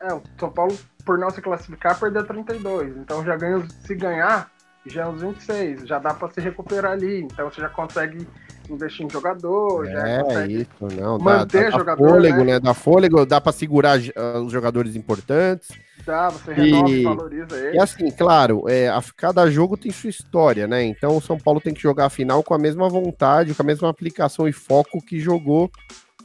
É, 0.00 0.12
o 0.12 0.20
São 0.38 0.50
Paulo, 0.50 0.76
por 1.04 1.18
não 1.18 1.30
se 1.30 1.40
classificar, 1.42 1.98
perdeu 1.98 2.24
32. 2.24 2.96
Então 2.96 3.24
já 3.24 3.36
ganha, 3.36 3.62
se 3.86 3.94
ganhar, 3.94 4.50
já 4.86 5.02
é 5.02 5.06
uns 5.08 5.20
26. 5.22 5.86
Já 5.86 5.98
dá 5.98 6.14
pra 6.14 6.30
se 6.30 6.40
recuperar 6.40 6.92
ali. 6.92 7.22
Então 7.22 7.50
você 7.50 7.60
já 7.60 7.68
consegue 7.68 8.26
investir 8.70 9.04
em 9.04 9.10
jogador, 9.10 9.84
já 9.86 10.08
É, 10.08 10.22
consegue 10.22 10.54
isso, 10.62 10.98
não. 10.98 11.18
manter 11.18 11.64
dá, 11.64 11.70
dá 11.70 11.78
jogador, 11.78 12.08
fôlego, 12.08 12.38
né? 12.38 12.44
né? 12.54 12.60
Dá 12.60 12.72
fôlego, 12.72 13.26
dá 13.26 13.38
pra 13.40 13.52
segurar 13.52 13.98
ah, 14.16 14.38
os 14.40 14.50
jogadores 14.50 14.96
importantes. 14.96 15.68
dar, 16.06 16.30
você 16.30 16.52
renova 16.54 16.88
E- 16.88 17.02
valoriza 17.02 17.56
ele. 17.58 17.76
E 17.76 17.80
assim, 17.80 18.10
claro, 18.10 18.64
é, 18.68 18.88
a- 18.88 19.02
cada 19.16 19.50
jogo 19.50 19.76
tem 19.76 19.90
sua 19.92 20.08
história, 20.10 20.66
né? 20.66 20.82
Então 20.82 21.16
o 21.16 21.20
São 21.20 21.36
Paulo 21.38 21.60
tem 21.60 21.74
que 21.74 21.82
jogar 21.82 22.06
a 22.06 22.10
final 22.10 22.42
com 22.42 22.54
a 22.54 22.58
mesma 22.58 22.88
vontade, 22.88 23.54
com 23.54 23.62
a 23.62 23.66
mesma 23.66 23.88
aplicação 23.90 24.48
e 24.48 24.52
foco 24.52 24.98
que 25.04 25.20
jogou 25.20 25.70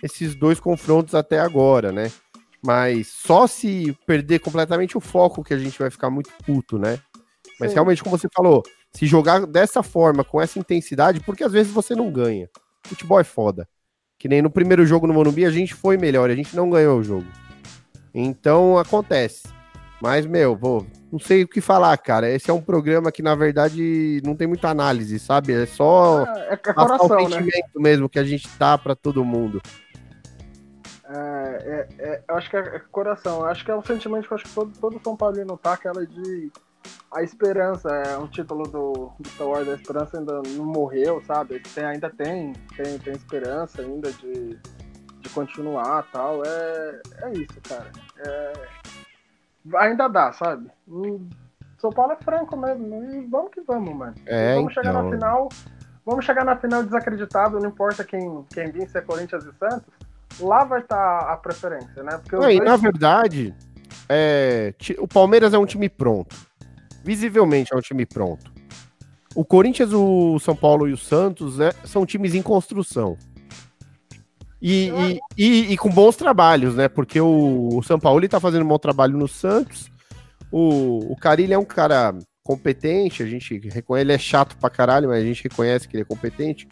esses 0.01 0.33
dois 0.36 0.59
confrontos 0.62 1.13
até 1.15 1.39
agora, 1.41 1.91
né? 1.91 2.09
Mas 2.61 3.07
só 3.07 3.47
se 3.47 3.97
perder 4.05 4.39
completamente 4.39 4.97
o 4.97 5.01
foco 5.01 5.43
que 5.43 5.53
a 5.53 5.57
gente 5.57 5.79
vai 5.79 5.89
ficar 5.89 6.09
muito 6.09 6.29
puto, 6.45 6.77
né? 6.77 6.99
Mas 7.59 7.69
Sim. 7.69 7.75
realmente, 7.75 8.03
como 8.03 8.17
você 8.17 8.27
falou, 8.33 8.63
se 8.93 9.05
jogar 9.05 9.45
dessa 9.45 9.81
forma, 9.83 10.23
com 10.23 10.41
essa 10.41 10.59
intensidade, 10.59 11.19
porque 11.21 11.43
às 11.43 11.51
vezes 11.51 11.71
você 11.71 11.95
não 11.95 12.11
ganha. 12.11 12.49
Futebol 12.85 13.19
é 13.19 13.23
foda. 13.23 13.67
Que 14.17 14.27
nem 14.27 14.41
no 14.41 14.49
primeiro 14.49 14.85
jogo 14.85 15.07
no 15.07 15.13
Morumbi 15.13 15.45
a 15.45 15.51
gente 15.51 15.73
foi 15.73 15.97
melhor, 15.97 16.29
a 16.29 16.35
gente 16.35 16.55
não 16.55 16.69
ganhou 16.69 16.99
o 16.99 17.03
jogo. 17.03 17.27
Então 18.13 18.77
acontece. 18.77 19.47
Mas, 20.01 20.25
meu, 20.25 20.57
pô, 20.57 20.85
não 21.11 21.19
sei 21.19 21.43
o 21.43 21.47
que 21.47 21.59
falar, 21.59 21.97
cara. 21.97 22.29
Esse 22.29 22.49
é 22.49 22.53
um 22.53 22.61
programa 22.61 23.11
que, 23.11 23.21
na 23.21 23.35
verdade, 23.35 24.21
não 24.25 24.35
tem 24.35 24.47
muita 24.47 24.69
análise, 24.69 25.19
sabe? 25.19 25.53
É 25.53 25.65
só 25.65 26.23
É, 26.25 26.53
é 26.53 26.55
passar 26.73 26.95
o 26.95 26.99
coração, 26.99 27.29
né? 27.29 27.35
sentimento 27.35 27.79
mesmo 27.81 28.09
que 28.09 28.19
a 28.19 28.23
gente 28.23 28.47
tá 28.57 28.77
pra 28.77 28.95
todo 28.95 29.25
mundo. 29.25 29.61
É, 31.09 31.17
é, 31.65 31.87
é, 31.97 32.23
eu 32.29 32.35
acho 32.35 32.49
que 32.49 32.57
é, 32.57 32.79
coração. 32.91 33.39
Eu 33.39 33.45
acho 33.45 33.65
que 33.65 33.71
é 33.71 33.75
um 33.75 33.83
sentimento 33.83 34.27
que 34.27 34.33
eu 34.33 34.35
acho 34.35 34.45
que 34.45 34.53
todo, 34.53 34.79
todo 34.79 35.01
São 35.03 35.17
Paulino 35.17 35.57
tá, 35.57 35.73
aquela 35.73 36.05
de 36.05 36.51
a 37.11 37.23
esperança, 37.23 37.89
é 37.89 38.17
um 38.17 38.27
título 38.27 38.63
do, 38.63 39.11
do 39.19 39.29
Star 39.29 39.47
Wars, 39.47 39.67
a 39.67 39.73
esperança 39.73 40.17
ainda 40.17 40.41
não 40.55 40.65
morreu, 40.65 41.21
sabe? 41.25 41.59
Tem, 41.73 41.83
ainda 41.83 42.09
tem, 42.09 42.53
tem, 42.77 42.99
tem 42.99 43.13
esperança 43.13 43.81
ainda 43.81 44.11
de, 44.13 44.59
de 45.19 45.29
continuar 45.29 46.07
tal. 46.11 46.43
É, 46.45 47.01
é 47.23 47.31
isso, 47.31 47.59
cara. 47.67 47.91
É, 48.19 48.53
ainda 49.77 50.07
dá, 50.07 50.31
sabe? 50.31 50.69
Hum, 50.87 51.27
São 51.79 51.89
Paulo 51.89 52.13
é 52.13 52.17
franco 52.17 52.55
mesmo. 52.55 53.03
E 53.11 53.25
vamos 53.25 53.51
que 53.51 53.61
vamos, 53.61 53.93
mano. 53.95 54.15
É, 54.27 54.55
vamos 54.55 54.73
chegar 54.73 54.93
na 54.93 54.99
então. 54.99 55.11
final. 55.11 55.49
Vamos 56.05 56.25
chegar 56.25 56.45
na 56.45 56.55
final 56.55 56.83
desacreditado, 56.83 57.59
não 57.59 57.69
importa 57.69 58.03
quem, 58.03 58.43
quem 58.53 58.71
vir, 58.71 58.89
se 58.89 58.97
é 58.97 59.01
Corinthians 59.01 59.45
e 59.45 59.53
Santos, 59.53 59.93
lá 60.39 60.63
vai 60.63 60.81
estar 60.81 61.19
a 61.31 61.38
preferência, 61.38 62.03
né? 62.03 62.17
Porque 62.17 62.36
e, 62.36 62.39
dois- 62.39 62.60
na 62.60 62.75
verdade, 62.77 63.53
é, 64.08 64.74
o 64.98 65.08
Palmeiras 65.08 65.53
é 65.53 65.58
um 65.58 65.65
time 65.65 65.88
pronto. 65.89 66.36
Visivelmente 67.03 67.74
é 67.74 67.77
um 67.77 67.81
time 67.81 68.05
pronto. 68.05 68.51
O 69.36 69.46
Corinthians, 69.46 69.91
o 69.93 70.39
São 70.39 70.55
Paulo 70.55 70.88
e 70.88 70.93
o 70.93 70.98
Santos 70.98 71.58
né, 71.58 71.72
são 71.86 72.05
times 72.05 72.34
em 72.34 72.41
construção. 72.41 73.15
E, 74.62 74.89
e, 74.89 75.19
e- 75.38 75.74
e 75.74 75.77
com 75.77 75.89
bons 75.89 76.15
trabalhos, 76.17 76.75
né? 76.75 76.89
Porque 76.89 77.22
o, 77.22 77.69
o 77.77 77.81
São 77.84 77.98
Paulo 78.00 78.24
está 78.25 78.39
fazendo 78.39 78.65
um 78.65 78.67
bom 78.67 78.77
trabalho 78.77 79.17
no 79.17 79.27
Santos. 79.27 79.89
O, 80.51 81.13
o 81.13 81.15
Carilli 81.15 81.53
é 81.53 81.58
um 81.58 81.63
cara 81.65 82.13
competente, 82.43 83.22
a 83.24 83.27
gente 83.27 83.60
reconhece, 83.69 84.05
ele 84.05 84.13
é 84.13 84.17
chato 84.17 84.58
pra 84.58 84.69
caralho, 84.69 85.08
mas 85.10 85.22
a 85.22 85.25
gente 85.25 85.43
reconhece 85.43 85.88
que 85.88 85.96
ele 85.96 86.01
é 86.01 86.05
competente. 86.05 86.67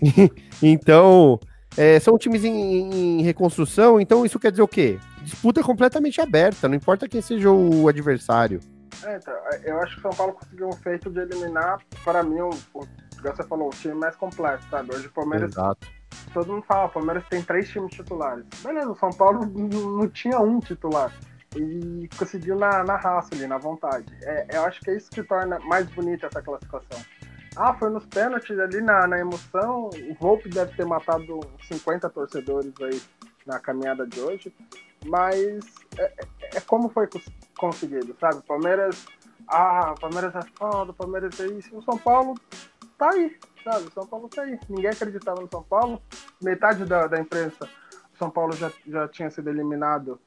então, 0.62 1.38
é, 1.76 1.98
são 2.00 2.18
times 2.18 2.44
em, 2.44 3.20
em 3.20 3.22
reconstrução, 3.22 4.00
então 4.00 4.24
isso 4.24 4.38
quer 4.38 4.50
dizer 4.50 4.62
o 4.62 4.68
quê? 4.68 4.98
Disputa 5.22 5.62
completamente 5.62 6.20
aberta, 6.20 6.68
não 6.68 6.74
importa 6.74 7.08
quem 7.08 7.20
seja 7.20 7.50
o 7.50 7.88
adversário. 7.88 8.60
É, 9.04 9.16
então, 9.16 9.34
eu 9.64 9.80
acho 9.80 9.94
que 9.94 10.00
o 10.00 10.02
São 10.02 10.10
Paulo 10.10 10.32
conseguiu 10.34 10.68
um 10.68 10.72
feito 10.72 11.10
de 11.10 11.20
eliminar, 11.20 11.80
para 12.04 12.22
mim, 12.22 12.40
o, 12.40 12.50
o, 12.74 12.86
você 13.22 13.42
falou, 13.44 13.68
o 13.68 13.70
time 13.70 13.94
mais 13.94 14.16
completo, 14.16 14.64
sabe? 14.70 14.94
Hoje 14.94 15.06
o 15.06 15.12
Palmeiras, 15.12 15.52
Exato. 15.52 15.86
todo 16.32 16.52
mundo 16.52 16.64
fala, 16.66 16.86
o 16.86 16.90
Palmeiras 16.90 17.24
tem 17.28 17.42
três 17.42 17.68
times 17.68 17.94
titulares. 17.94 18.44
Beleza, 18.62 18.90
o 18.90 18.96
São 18.96 19.10
Paulo 19.10 19.46
não 19.46 19.68
não 19.68 20.08
tinha 20.08 20.38
um 20.40 20.58
titular. 20.58 21.12
E 21.56 22.08
conseguiu 22.16 22.56
na, 22.56 22.84
na 22.84 22.96
raça 22.96 23.30
ali, 23.34 23.46
na 23.46 23.58
vontade. 23.58 24.06
É, 24.22 24.46
eu 24.56 24.64
acho 24.64 24.80
que 24.80 24.90
é 24.90 24.96
isso 24.96 25.10
que 25.10 25.22
torna 25.22 25.58
mais 25.60 25.86
bonita 25.90 26.26
essa 26.26 26.40
classificação. 26.40 27.00
Ah, 27.56 27.74
foi 27.74 27.90
nos 27.90 28.06
pênaltis 28.06 28.58
ali 28.58 28.80
na, 28.80 29.06
na 29.06 29.18
emoção. 29.18 29.90
O 30.08 30.14
Volpe 30.14 30.48
deve 30.48 30.74
ter 30.76 30.86
matado 30.86 31.40
50 31.62 32.08
torcedores 32.10 32.72
aí 32.80 33.02
na 33.46 33.58
caminhada 33.58 34.06
de 34.06 34.20
hoje. 34.20 34.54
Mas 35.06 35.64
é, 35.98 36.04
é- 36.04 36.56
é 36.56 36.60
como 36.60 36.88
foi 36.90 37.06
cons- 37.06 37.30
conseguido, 37.58 38.16
sabe? 38.20 38.36
O 38.38 38.42
Palmeiras. 38.42 39.04
Ah, 39.48 39.94
o 39.96 40.00
Palmeiras 40.00 40.34
é 40.36 40.42
foda, 40.56 40.92
o 40.92 40.94
Palmeiras 40.94 41.38
é 41.40 41.46
isso. 41.46 41.76
O 41.76 41.82
São 41.82 41.98
Paulo 41.98 42.34
tá 42.96 43.10
aí, 43.10 43.36
sabe? 43.64 43.88
O 43.88 43.92
São 43.92 44.06
Paulo 44.06 44.28
tá 44.28 44.42
aí. 44.42 44.58
Ninguém 44.68 44.90
acreditava 44.90 45.40
no 45.40 45.48
São 45.50 45.62
Paulo. 45.62 46.00
Metade 46.40 46.84
da, 46.84 47.06
da 47.08 47.18
imprensa, 47.18 47.68
o 48.14 48.16
São 48.18 48.30
Paulo 48.30 48.52
já, 48.52 48.70
já 48.86 49.08
tinha 49.08 49.30
sido 49.30 49.50
eliminado. 49.50 50.20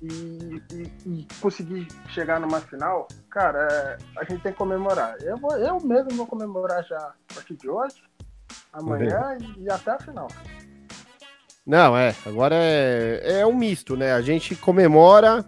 E, 0.00 0.62
e, 0.72 0.92
e 1.06 1.26
conseguir 1.40 1.88
chegar 2.08 2.38
numa 2.38 2.60
final, 2.60 3.08
cara, 3.30 3.66
é, 3.70 3.96
a 4.20 4.24
gente 4.24 4.42
tem 4.42 4.52
que 4.52 4.58
comemorar. 4.58 5.16
Eu, 5.22 5.36
vou, 5.36 5.56
eu 5.58 5.80
mesmo 5.80 6.10
vou 6.12 6.26
comemorar 6.26 6.84
já 6.84 6.96
a 6.96 7.34
partir 7.34 7.56
de 7.56 7.68
hoje, 7.68 7.96
amanhã 8.72 9.36
e, 9.40 9.64
e 9.64 9.70
até 9.70 9.90
a 9.90 9.98
final. 9.98 10.28
Não, 11.66 11.96
é, 11.96 12.14
agora 12.24 12.54
é, 12.54 13.40
é 13.40 13.46
um 13.46 13.54
misto, 13.54 13.96
né? 13.96 14.12
A 14.12 14.22
gente 14.22 14.54
comemora. 14.56 15.44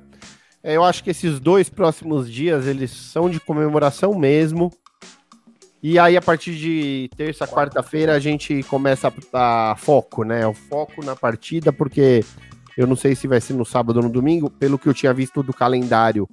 é, 0.63 0.77
eu 0.77 0.85
acho 0.85 1.03
que 1.03 1.11
esses 1.11 1.41
dois 1.41 1.71
próximos 1.71 2.31
dias 2.31 2.67
eles 2.67 2.91
são 2.91 3.31
de 3.31 3.41
comemoração 3.41 4.15
mesmo. 4.19 4.71
E 5.83 5.99
aí, 5.99 6.15
a 6.15 6.21
partir 6.21 6.57
de 6.57 7.09
terça, 7.17 7.47
quarta-feira, 7.47 8.15
a 8.15 8.19
gente 8.19 8.63
começa 8.65 9.11
a, 9.33 9.71
a 9.73 9.77
foco, 9.77 10.25
né? 10.25 10.47
O 10.47 10.53
foco 10.53 11.03
na 11.03 11.17
partida, 11.17 11.73
porque 11.73 12.23
eu 12.81 12.87
não 12.87 12.97
sei 12.97 13.15
se 13.15 13.27
vai 13.27 13.41
ser 13.41 13.55
no 13.55 13.65
sábado 13.65 13.99
ou 13.99 14.03
no 14.03 14.11
domingo, 14.11 14.49
pelo 14.51 14.79
que 14.79 14.89
eu 14.89 14.95
tinha 14.95 15.13
visto 15.13 15.43
do 15.43 15.53
calendário 15.53 16.29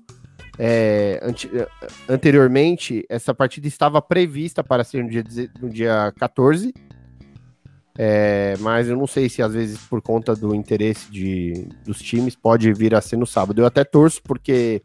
é, 0.60 1.20
eh, 1.22 1.68
anteriormente, 2.10 3.06
essa 3.08 3.34
partida 3.34 3.68
estava 3.68 4.02
prevista 4.02 4.64
para 4.64 4.84
ser 4.84 5.04
no 5.04 5.10
dia, 5.10 5.24
no 5.62 5.70
dia 5.70 6.14
14. 6.18 6.74
É, 8.00 8.56
mas 8.60 8.88
eu 8.88 8.96
não 8.96 9.08
sei 9.08 9.28
se 9.28 9.42
às 9.42 9.54
vezes 9.54 9.80
por 9.80 10.02
conta 10.02 10.36
do 10.36 10.54
interesse 10.54 11.12
de, 11.12 11.68
dos 11.84 12.00
times 12.00 12.36
pode 12.36 12.72
vir 12.74 12.96
a 12.96 13.02
ser 13.02 13.18
no 13.18 13.26
sábado. 13.26 13.60
Eu 13.60 13.66
até 13.66 13.84
torço 13.84 14.22
porque, 14.24 14.82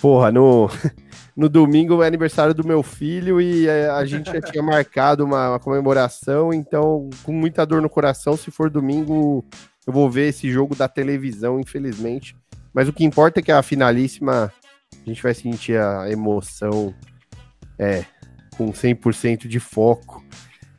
porra, 0.00 0.30
no, 0.30 0.68
no 1.36 1.48
domingo 1.48 2.02
é 2.02 2.06
aniversário 2.06 2.54
do 2.54 2.66
meu 2.66 2.82
filho 2.82 3.40
e 3.40 3.66
é, 3.68 3.88
a 3.88 4.04
gente 4.04 4.32
já 4.32 4.40
tinha 4.40 4.62
marcado 4.64 5.24
uma, 5.24 5.50
uma 5.50 5.60
comemoração, 5.60 6.52
então 6.52 7.10
com 7.22 7.32
muita 7.32 7.64
dor 7.64 7.82
no 7.82 7.90
coração, 7.90 8.36
se 8.36 8.50
for 8.50 8.70
domingo 8.70 9.44
eu 9.86 9.92
vou 9.92 10.10
ver 10.10 10.28
esse 10.28 10.50
jogo 10.50 10.74
da 10.74 10.88
televisão, 10.88 11.60
infelizmente. 11.60 12.36
Mas 12.72 12.88
o 12.88 12.92
que 12.92 13.04
importa 13.04 13.40
é 13.40 13.42
que 13.42 13.52
a 13.52 13.62
finalíssima 13.62 14.52
a 14.92 15.08
gente 15.08 15.22
vai 15.22 15.34
sentir 15.34 15.78
a 15.78 16.10
emoção 16.10 16.94
é, 17.78 18.04
com 18.56 18.72
100% 18.72 19.46
de 19.46 19.60
foco. 19.60 20.24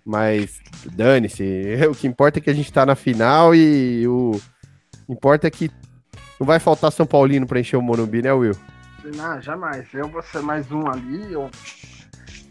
Mas 0.04 0.60
dane-se. 0.94 1.44
O 1.90 1.96
que 1.96 2.08
importa 2.08 2.40
é 2.40 2.42
que 2.42 2.50
a 2.50 2.54
gente 2.54 2.72
tá 2.72 2.86
na 2.86 2.96
final 2.96 3.56
e 3.56 4.08
o 4.08 4.40
importa 5.08 5.48
é 5.48 5.52
que 5.52 5.70
não 6.40 6.46
vai 6.46 6.60
faltar 6.60 6.92
São 6.92 7.06
Paulino 7.06 7.48
para 7.48 7.60
encher 7.60 7.78
o 7.78 7.82
Morumbi, 7.82 8.22
né, 8.22 8.34
Will? 8.34 8.56
Não, 9.16 9.42
jamais. 9.42 9.88
Eu 9.94 10.08
vou 10.10 10.22
ser 10.22 10.42
mais 10.42 10.72
um 10.72 10.88
ali. 10.88 11.32
Eu, 11.32 11.50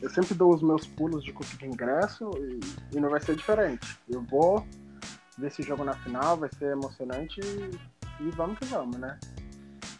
eu 0.00 0.10
sempre 0.10 0.34
dou 0.34 0.54
os 0.54 0.62
meus 0.62 0.86
pulos 0.86 1.24
de 1.24 1.32
conseguir 1.32 1.66
ingresso 1.66 2.30
e, 2.38 2.96
e 2.96 3.00
não 3.00 3.10
vai 3.10 3.20
ser 3.20 3.36
diferente. 3.36 3.98
Eu 4.08 4.22
vou 4.22 4.64
ver 5.38 5.48
esse 5.48 5.62
jogo 5.62 5.84
na 5.84 5.94
final, 5.94 6.36
vai 6.36 6.48
ser 6.58 6.72
emocionante 6.72 7.40
e, 7.40 7.70
e 8.20 8.30
vamos 8.30 8.58
que 8.58 8.64
vamos, 8.66 8.96
né? 8.96 9.18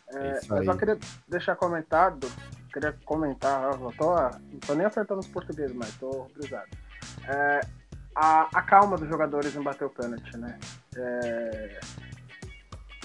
É, 0.09 0.39
isso 0.39 0.55
eu 0.55 0.65
só 0.65 0.75
queria 0.75 0.99
deixar 1.29 1.57
comentado, 1.57 2.31
queria 2.73 2.93
comentar, 3.05 3.73
eu 3.73 3.93
tô, 3.99 4.15
não 4.15 4.61
tô 4.67 4.75
nem 4.75 4.87
acertando 4.87 5.21
os 5.21 5.27
portugueses, 5.27 5.75
mas 5.75 5.93
tô 5.97 6.27
brisado. 6.37 6.69
É, 7.27 7.61
a, 8.15 8.49
a 8.59 8.63
calma 8.63 8.97
dos 8.97 9.09
jogadores 9.09 9.57
em 9.57 9.63
bater 9.63 9.85
o 9.85 9.91
pênalti, 9.91 10.37
né? 10.37 10.59
É, 10.97 11.81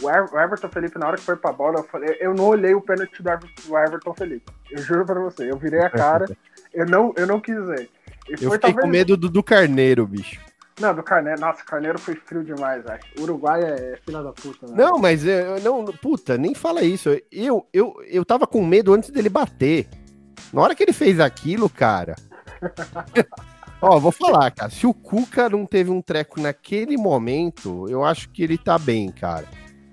o 0.01 0.09
Ever- 0.09 0.33
o 0.33 0.39
Everton 0.39 0.69
Felipe, 0.69 0.99
na 0.99 1.07
hora 1.07 1.17
que 1.17 1.23
foi 1.23 1.35
pra 1.35 1.51
bola, 1.51 1.79
eu, 1.79 1.83
falei, 1.83 2.15
eu 2.21 2.33
não 2.33 2.45
olhei 2.45 2.73
o 2.75 2.81
pênalti 2.81 3.21
do 3.23 3.29
Ever- 3.29 3.49
do 3.67 3.77
Everton 3.77 4.13
Felipe. 4.13 4.51
Eu 4.69 4.77
juro 4.81 5.05
pra 5.05 5.19
você, 5.19 5.51
eu 5.51 5.57
virei 5.57 5.81
a 5.81 5.89
cara, 5.89 6.25
eu 6.73 6.85
não, 6.85 7.11
eu 7.17 7.25
não 7.25 7.39
quis 7.41 7.55
ver. 7.65 7.89
E 8.27 8.33
Eu 8.33 8.37
fiquei 8.51 8.71
com 8.73 8.81
talvez- 8.81 8.89
medo 8.91 9.17
do, 9.17 9.27
do 9.29 9.41
Carneiro, 9.41 10.05
bicho. 10.05 10.39
Não, 10.79 10.95
do 10.95 11.03
Carneiro. 11.03 11.39
Nossa, 11.39 11.61
o 11.61 11.65
Carneiro 11.65 11.99
foi 11.99 12.15
frio 12.15 12.43
demais, 12.43 12.83
velho. 12.83 12.99
O 13.19 13.23
Uruguai 13.23 13.63
é 13.63 13.99
filha 14.05 14.23
da 14.23 14.31
puta, 14.31 14.67
né? 14.67 14.73
Não, 14.75 14.97
mas 14.97 15.25
eu, 15.25 15.31
eu 15.31 15.61
não, 15.61 15.85
puta, 15.85 16.37
nem 16.37 16.55
fala 16.55 16.81
isso. 16.81 17.09
Eu, 17.31 17.67
eu, 17.73 17.95
eu 18.07 18.23
tava 18.23 18.47
com 18.47 18.65
medo 18.65 18.93
antes 18.93 19.09
dele 19.09 19.29
bater. 19.29 19.87
Na 20.53 20.61
hora 20.61 20.73
que 20.73 20.81
ele 20.81 20.93
fez 20.93 21.19
aquilo, 21.19 21.69
cara. 21.69 22.15
Ó, 23.81 23.99
vou 23.99 24.11
falar, 24.11 24.51
cara. 24.51 24.69
Se 24.69 24.87
o 24.87 24.93
Cuca 24.93 25.49
não 25.49 25.65
teve 25.65 25.89
um 25.89 26.01
treco 26.01 26.41
naquele 26.41 26.97
momento, 26.97 27.87
eu 27.89 28.03
acho 28.03 28.29
que 28.29 28.43
ele 28.43 28.57
tá 28.57 28.77
bem, 28.77 29.11
cara. 29.11 29.45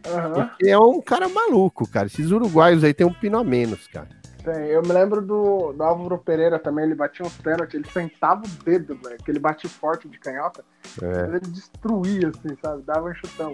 Aham. 0.06 0.46
Porque 0.46 0.68
é 0.68 0.78
um 0.78 1.00
cara 1.00 1.28
maluco, 1.28 1.88
cara. 1.88 2.06
Esses 2.06 2.30
uruguaios 2.30 2.84
aí 2.84 2.94
tem 2.94 3.06
um 3.06 3.12
pino 3.12 3.38
a 3.38 3.44
menos, 3.44 3.86
cara. 3.88 4.08
Tem. 4.46 4.66
Eu 4.68 4.80
me 4.82 4.92
lembro 4.92 5.20
do, 5.20 5.72
do 5.72 5.82
Álvaro 5.82 6.18
Pereira 6.18 6.56
também, 6.58 6.84
ele 6.84 6.94
batia 6.94 7.26
uns 7.26 7.36
pênaltis, 7.38 7.74
ele 7.74 7.88
sentava 7.90 8.42
o 8.44 8.64
dedo, 8.64 8.94
velho, 9.02 9.18
que 9.18 9.30
ele 9.30 9.40
batia 9.40 9.68
forte 9.68 10.08
de 10.08 10.18
canhota, 10.20 10.64
É. 11.02 11.24
ele 11.28 11.40
destruía, 11.40 12.28
assim, 12.28 12.56
sabe? 12.62 12.82
Dava 12.82 13.08
um 13.10 13.14
chutão. 13.14 13.52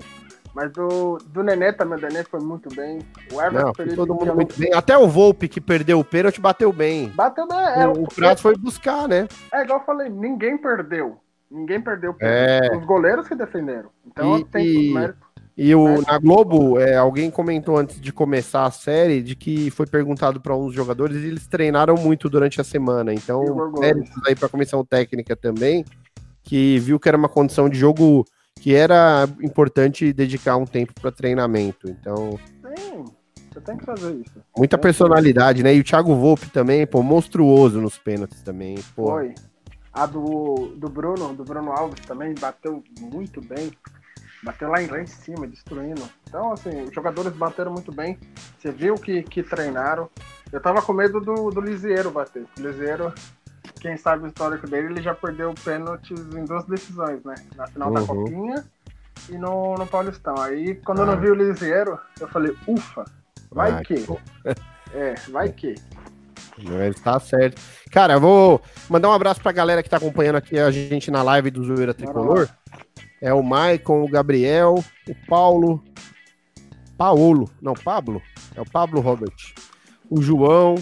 Mas 0.54 0.70
do, 0.70 1.16
do 1.28 1.42
Nenê 1.42 1.72
também, 1.72 1.98
o 1.98 2.02
Nenê 2.02 2.22
foi 2.24 2.40
muito 2.40 2.68
bem. 2.76 2.98
O 3.32 3.40
Everton 3.40 3.72
Não, 3.86 3.94
todo 3.96 4.14
mundo 4.14 4.34
muito 4.34 4.58
bem. 4.58 4.70
Até 4.74 4.98
o 4.98 5.08
Volpe 5.08 5.48
que 5.48 5.62
perdeu 5.62 5.98
o 5.98 6.04
pênalti 6.04 6.42
bateu 6.42 6.70
bem. 6.70 7.08
Bateu 7.08 7.48
bem. 7.48 7.56
É, 7.58 7.88
o, 7.88 8.02
o 8.02 8.08
Prato 8.14 8.42
foi 8.42 8.54
buscar, 8.54 9.08
né? 9.08 9.26
é 9.50 9.62
igual 9.62 9.78
eu 9.78 9.84
falei, 9.86 10.10
ninguém 10.10 10.58
perdeu. 10.58 11.18
Ninguém 11.50 11.80
perdeu. 11.80 12.14
É. 12.20 12.70
Os 12.76 12.84
goleiros 12.84 13.26
que 13.26 13.34
defenderam. 13.34 13.88
Então 14.06 14.38
E- 14.38 14.44
tem 14.44 14.66
e- 14.66 14.92
mérito. 14.92 15.31
E 15.56 15.74
o, 15.74 16.00
na 16.02 16.18
Globo, 16.18 16.78
é, 16.78 16.96
alguém 16.96 17.30
comentou 17.30 17.76
antes 17.76 18.00
de 18.00 18.10
começar 18.12 18.64
a 18.64 18.70
série 18.70 19.22
de 19.22 19.36
que 19.36 19.70
foi 19.70 19.86
perguntado 19.86 20.40
para 20.40 20.56
uns 20.56 20.72
jogadores 20.72 21.16
e 21.22 21.26
eles 21.26 21.46
treinaram 21.46 21.94
muito 21.96 22.28
durante 22.30 22.60
a 22.60 22.64
semana. 22.64 23.12
Então, 23.12 23.70
méritos 23.78 24.10
aí 24.26 24.34
para 24.34 24.46
a 24.46 24.50
comissão 24.50 24.84
técnica 24.84 25.36
também, 25.36 25.84
que 26.42 26.78
viu 26.78 26.98
que 26.98 27.08
era 27.08 27.18
uma 27.18 27.28
condição 27.28 27.68
de 27.68 27.78
jogo 27.78 28.24
que 28.60 28.74
era 28.74 29.28
importante 29.42 30.12
dedicar 30.12 30.56
um 30.56 30.64
tempo 30.64 30.94
para 31.00 31.12
treinamento. 31.12 31.90
Então, 31.90 32.38
Sim, 32.62 33.04
você 33.52 33.60
tem 33.60 33.76
que 33.76 33.84
fazer 33.84 34.14
isso. 34.14 34.40
muita 34.56 34.78
personalidade, 34.78 35.62
né? 35.62 35.74
E 35.74 35.80
o 35.80 35.84
Thiago 35.84 36.14
Volpe 36.14 36.48
também, 36.48 36.86
pô, 36.86 37.02
monstruoso 37.02 37.80
nos 37.80 37.98
pênaltis 37.98 38.40
também. 38.40 38.76
Pô. 38.96 39.08
Foi. 39.08 39.34
A 39.92 40.06
do, 40.06 40.72
do 40.76 40.88
Bruno, 40.88 41.34
do 41.34 41.44
Bruno 41.44 41.70
Alves 41.70 42.00
também 42.06 42.34
bateu 42.40 42.82
muito 42.98 43.42
bem. 43.42 43.70
Bateu 44.42 44.68
lá 44.68 44.82
em, 44.82 44.86
lá 44.88 45.00
em 45.00 45.06
cima, 45.06 45.46
destruindo. 45.46 46.02
Então, 46.28 46.52
assim, 46.52 46.82
os 46.82 46.92
jogadores 46.94 47.32
bateram 47.32 47.70
muito 47.72 47.92
bem. 47.92 48.18
Você 48.58 48.72
viu 48.72 48.94
que, 48.96 49.22
que 49.22 49.42
treinaram. 49.42 50.08
Eu 50.52 50.60
tava 50.60 50.82
com 50.82 50.92
medo 50.92 51.20
do, 51.20 51.50
do 51.50 51.60
Lisieiro 51.60 52.10
bater. 52.10 52.44
O 52.58 52.60
Lisieiro, 52.60 53.12
quem 53.80 53.96
sabe 53.96 54.24
o 54.24 54.26
histórico 54.26 54.66
dele, 54.68 54.88
ele 54.88 55.02
já 55.02 55.14
perdeu 55.14 55.54
pênaltis 55.64 56.18
em 56.34 56.44
duas 56.44 56.64
decisões, 56.64 57.22
né? 57.24 57.34
Na 57.54 57.66
final 57.68 57.92
da 57.92 58.00
Uhum. 58.00 58.06
Copinha 58.06 58.64
e 59.28 59.38
no, 59.38 59.74
no 59.76 59.86
Paulistão. 59.86 60.34
Aí, 60.40 60.74
quando 60.76 61.02
eu 61.02 61.06
não 61.06 61.18
vi 61.20 61.30
o 61.30 61.34
Lisieiro, 61.34 61.98
eu 62.20 62.26
falei, 62.28 62.52
ufa, 62.66 63.04
vai 63.50 63.70
Ah, 63.72 63.82
que. 63.82 63.94
É, 64.94 65.14
vai 65.30 65.48
que. 65.48 65.74
Mas 66.58 67.00
tá 67.00 67.18
certo. 67.18 67.58
Cara, 67.90 68.12
eu 68.14 68.20
vou 68.20 68.60
mandar 68.90 69.08
um 69.08 69.12
abraço 69.12 69.40
pra 69.40 69.50
galera 69.50 69.82
que 69.82 69.88
tá 69.88 69.96
acompanhando 69.96 70.36
aqui 70.36 70.58
a 70.58 70.70
gente 70.70 71.10
na 71.10 71.22
live 71.22 71.50
do 71.50 71.64
Zoeira 71.64 71.94
Tricolor. 71.94 72.46
É 73.22 73.32
o 73.32 73.42
Maicon, 73.42 74.02
o 74.02 74.08
Gabriel, 74.08 74.74
o 75.08 75.14
Paulo, 75.28 75.82
Paulo, 76.98 77.48
não, 77.62 77.72
Pablo, 77.72 78.20
é 78.56 78.60
o 78.60 78.68
Pablo 78.68 79.00
Robert, 79.00 79.32
o 80.10 80.20
João, 80.20 80.74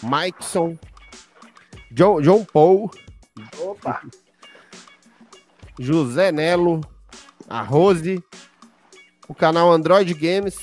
Maikson, 0.00 0.78
John, 1.90 2.22
John 2.22 2.44
Paul, 2.44 2.88
Opa! 3.58 4.00
José 5.78 6.30
Nelo, 6.30 6.80
a 7.48 7.62
Rose, 7.62 8.22
o 9.28 9.34
canal 9.34 9.72
Android 9.72 10.14
Games, 10.14 10.56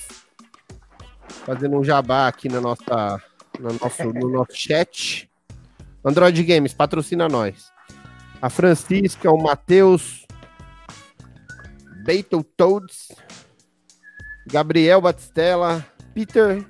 fazendo 1.46 1.78
um 1.78 1.84
jabá 1.84 2.28
aqui 2.28 2.48
na 2.48 2.62
nossa, 2.62 3.22
no, 3.60 3.74
nosso, 3.74 4.04
no 4.14 4.30
nosso 4.30 4.56
chat. 4.56 5.30
Android 6.04 6.42
Games, 6.44 6.74
patrocina 6.74 7.28
nós. 7.28 7.72
A 8.42 8.50
Francisca, 8.50 9.32
o 9.32 9.42
Matheus, 9.42 10.25
Beetletoads, 12.06 13.12
Gabriel 14.46 15.02
Batistella, 15.02 15.84
Peter, 16.14 16.64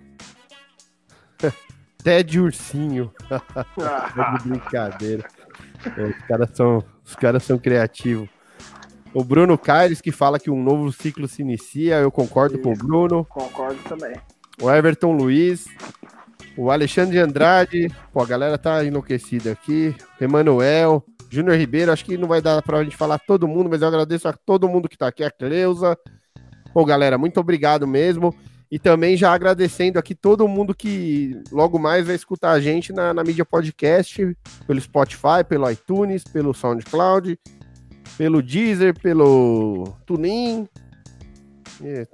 Ted 2.02 2.40
Ursinho. 2.40 3.12
É 3.78 4.38
de 4.38 4.50
brincadeira. 4.50 5.28
Os 5.86 6.26
caras 6.26 6.50
são, 6.54 6.84
os 7.04 7.16
caras 7.16 7.44
são 7.44 7.58
criativos. 7.58 8.30
O 9.14 9.26
Bruno 9.26 9.58
Caires 9.58 10.00
que 10.00 10.12
fala 10.12 10.40
que 10.40 10.50
um 10.50 10.64
novo 10.64 10.90
ciclo 10.94 11.28
se 11.28 11.42
inicia, 11.42 11.96
eu 11.96 12.10
concordo 12.10 12.58
com 12.60 12.72
o 12.72 12.78
Bruno. 12.78 13.26
Concordo 13.26 13.82
também. 13.84 14.16
O 14.62 14.72
Everton 14.72 15.12
Luiz, 15.12 15.66
o 16.56 16.72
Alexandre 16.72 17.20
Andrade, 17.20 17.90
pô, 18.14 18.22
a 18.22 18.26
galera 18.26 18.58
tá 18.58 18.86
enlouquecida 18.86 19.52
aqui. 19.52 19.94
Emanuel, 20.20 21.04
Júnior 21.30 21.58
Ribeiro, 21.58 21.92
acho 21.92 22.06
que 22.06 22.18
não 22.18 22.28
vai 22.28 22.42
dar 22.42 22.62
pra 22.62 22.84
gente 22.84 22.96
falar 22.96 23.20
todo 23.20 23.48
mundo, 23.48 23.70
mas 23.70 23.82
eu 23.82 23.88
agradeço 23.88 24.28
a 24.28 24.34
todo 24.34 24.68
mundo 24.68 24.88
que 24.88 24.98
tá 24.98 25.08
aqui, 25.08 25.24
a 25.24 25.32
Cleusa. 25.32 25.98
Pô, 26.74 26.86
galera, 26.86 27.18
muito 27.18 27.40
obrigado 27.40 27.88
mesmo. 27.88 28.36
E 28.72 28.80
também 28.80 29.16
já 29.16 29.32
agradecendo 29.32 30.00
aqui 30.00 30.16
todo 30.16 30.48
mundo 30.48 30.74
que 30.74 31.40
logo 31.52 31.78
mais 31.78 32.08
vai 32.08 32.16
escutar 32.16 32.52
a 32.52 32.60
gente 32.60 32.92
na, 32.92 33.14
na 33.14 33.24
mídia 33.24 33.46
podcast, 33.46 34.36
pelo 34.66 34.82
Spotify, 34.82 35.44
pelo 35.48 35.70
iTunes, 35.70 36.24
pelo 36.24 36.54
SoundCloud, 36.54 37.40
pelo 38.18 38.42
Deezer, 38.42 39.00
pelo 39.00 39.96
TuneIn. 40.06 40.68
É, 41.84 42.08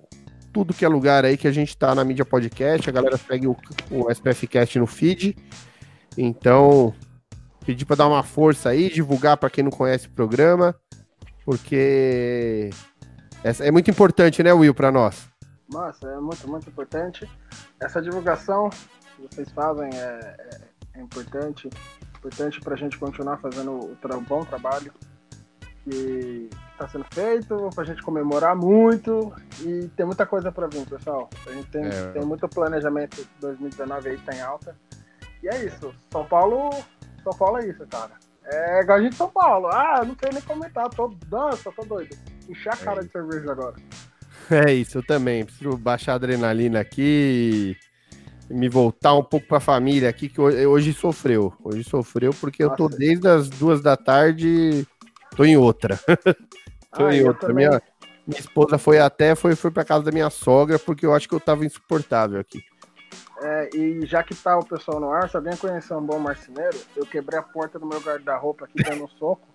tudo 0.52 0.74
que 0.74 0.84
é 0.84 0.88
lugar 0.88 1.24
aí 1.24 1.38
que 1.38 1.48
a 1.48 1.52
gente 1.52 1.76
tá 1.78 1.96
na 1.96 2.04
mídia 2.04 2.26
podcast. 2.26 2.90
A 2.90 2.94
galera 2.94 3.18
segue 3.18 3.48
o, 3.48 3.56
o 3.90 4.12
SPFcast 4.12 4.78
no 4.78 4.88
feed. 4.88 5.36
Então, 6.18 6.94
pedir 7.66 7.86
para 7.86 7.96
dar 7.98 8.08
uma 8.08 8.24
força 8.24 8.70
aí, 8.70 8.90
divulgar 8.90 9.38
para 9.38 9.50
quem 9.50 9.64
não 9.64 9.72
conhece 9.72 10.08
o 10.08 10.12
programa, 10.12 10.76
porque 11.46 12.70
essa 13.44 13.66
é 13.66 13.72
muito 13.72 13.90
importante, 13.90 14.42
né, 14.44 14.54
Will, 14.54 14.74
para 14.74 14.92
nós. 14.92 15.30
Nossa, 15.72 16.08
é 16.08 16.20
muito, 16.20 16.48
muito 16.50 16.70
importante. 16.70 17.30
Essa 17.82 18.02
divulgação 18.02 18.70
que 18.70 19.22
vocês 19.30 19.50
fazem 19.52 19.90
é, 19.94 20.36
é- 20.40 20.62
é 20.96 21.02
importante. 21.02 21.70
Importante 22.18 22.60
para 22.62 22.74
a 22.74 22.78
gente 22.78 22.98
continuar 23.00 23.38
fazendo 23.38 23.72
o 23.72 23.96
tra- 23.96 24.18
bom 24.20 24.44
trabalho 24.44 24.94
que 25.84 26.50
está 26.74 26.88
sendo 26.88 27.06
feito, 27.12 27.70
para 27.74 27.84
a 27.84 27.88
gente 27.88 28.04
comemorar 28.04 28.56
muito. 28.56 29.34
E 29.62 29.88
tem 29.96 30.06
muita 30.06 30.26
coisa 30.26 30.52
para 30.52 30.68
vir, 30.68 30.86
pessoal. 30.88 31.30
A 31.48 31.52
gente 31.52 31.68
tem, 31.72 31.86
É. 31.86 32.12
tem 32.12 32.24
muito 32.24 32.48
planejamento 32.48 33.26
2019 33.40 34.10
aí 34.10 34.18
que 34.18 34.26
tá 34.26 34.36
em 34.36 34.42
alta. 34.42 34.76
E 35.42 35.48
é 35.48 35.66
isso. 35.66 35.94
São 36.12 36.26
Paulo. 36.26 36.70
Paulo 37.24 37.58
é 37.60 37.68
isso, 37.68 37.86
cara. 37.88 38.12
É 38.44 38.82
igual 38.82 38.98
a 38.98 39.02
gente 39.02 39.12
de 39.12 39.18
São 39.18 39.30
Paulo. 39.30 39.68
Ah, 39.68 40.04
não 40.06 40.16
sei 40.20 40.32
nem 40.34 40.42
comentar. 40.42 40.90
Tô 40.90 41.16
dança, 41.28 41.72
tô 41.72 41.86
doido. 41.86 42.18
Encher 42.50 42.74
a 42.74 42.78
cara 42.78 43.04
de 43.04 43.12
cerveja 43.12 43.52
agora. 43.52 43.76
É 44.50 44.74
isso, 44.74 44.98
eu 44.98 45.04
também. 45.06 45.46
Preciso 45.46 45.78
baixar 45.78 46.14
a 46.14 46.16
adrenalina 46.16 46.80
aqui 46.80 47.78
e 48.50 48.54
me 48.54 48.68
voltar 48.68 49.14
um 49.14 49.24
pouco 49.24 49.48
para 49.48 49.58
a 49.58 49.62
família 49.62 50.10
aqui, 50.10 50.28
que 50.28 50.42
hoje, 50.42 50.66
hoje 50.66 50.94
sofreu. 50.94 51.54
Hoje 51.64 51.84
sofreu 51.84 52.34
porque 52.34 52.64
eu 52.64 52.72
tô 52.72 52.86
Nossa. 52.86 52.98
desde 52.98 53.28
as 53.28 53.50
duas 53.50 53.82
da 53.82 53.96
tarde, 53.96 54.86
tô 55.36 55.46
em 55.46 55.56
outra. 55.56 55.98
tô 56.94 57.06
Ah, 57.06 57.16
em 57.16 57.24
outra. 57.24 57.54
Minha, 57.54 57.82
minha 58.28 58.40
esposa 58.40 58.78
foi 58.78 59.00
até, 59.00 59.36
foi, 59.36 59.56
foi 59.56 59.72
para 59.72 59.86
casa 59.86 60.04
da 60.04 60.12
minha 60.12 60.30
sogra, 60.30 60.78
porque 60.78 61.06
eu 61.06 61.14
acho 61.14 61.30
que 61.30 61.36
eu 61.36 61.40
tava 61.40 61.66
insuportável 61.66 62.40
aqui. 62.40 62.62
É, 63.44 63.70
e 63.76 64.06
já 64.06 64.22
que 64.22 64.36
tá 64.36 64.58
o 64.58 64.66
pessoal 64.66 65.00
no 65.00 65.10
ar, 65.10 65.28
se 65.28 65.36
alguém 65.36 65.58
conhecer 65.58 65.96
um 65.96 66.06
bom 66.06 66.20
marceneiro, 66.20 66.78
eu 66.96 67.06
quebrei 67.06 67.40
a 67.40 67.44
porta 67.44 67.80
do 67.80 67.88
meu 67.88 68.00
guarda-roupa 68.00 68.66
aqui 68.66 68.84
dando 68.84 69.06
um 69.06 69.08
soco. 69.08 69.48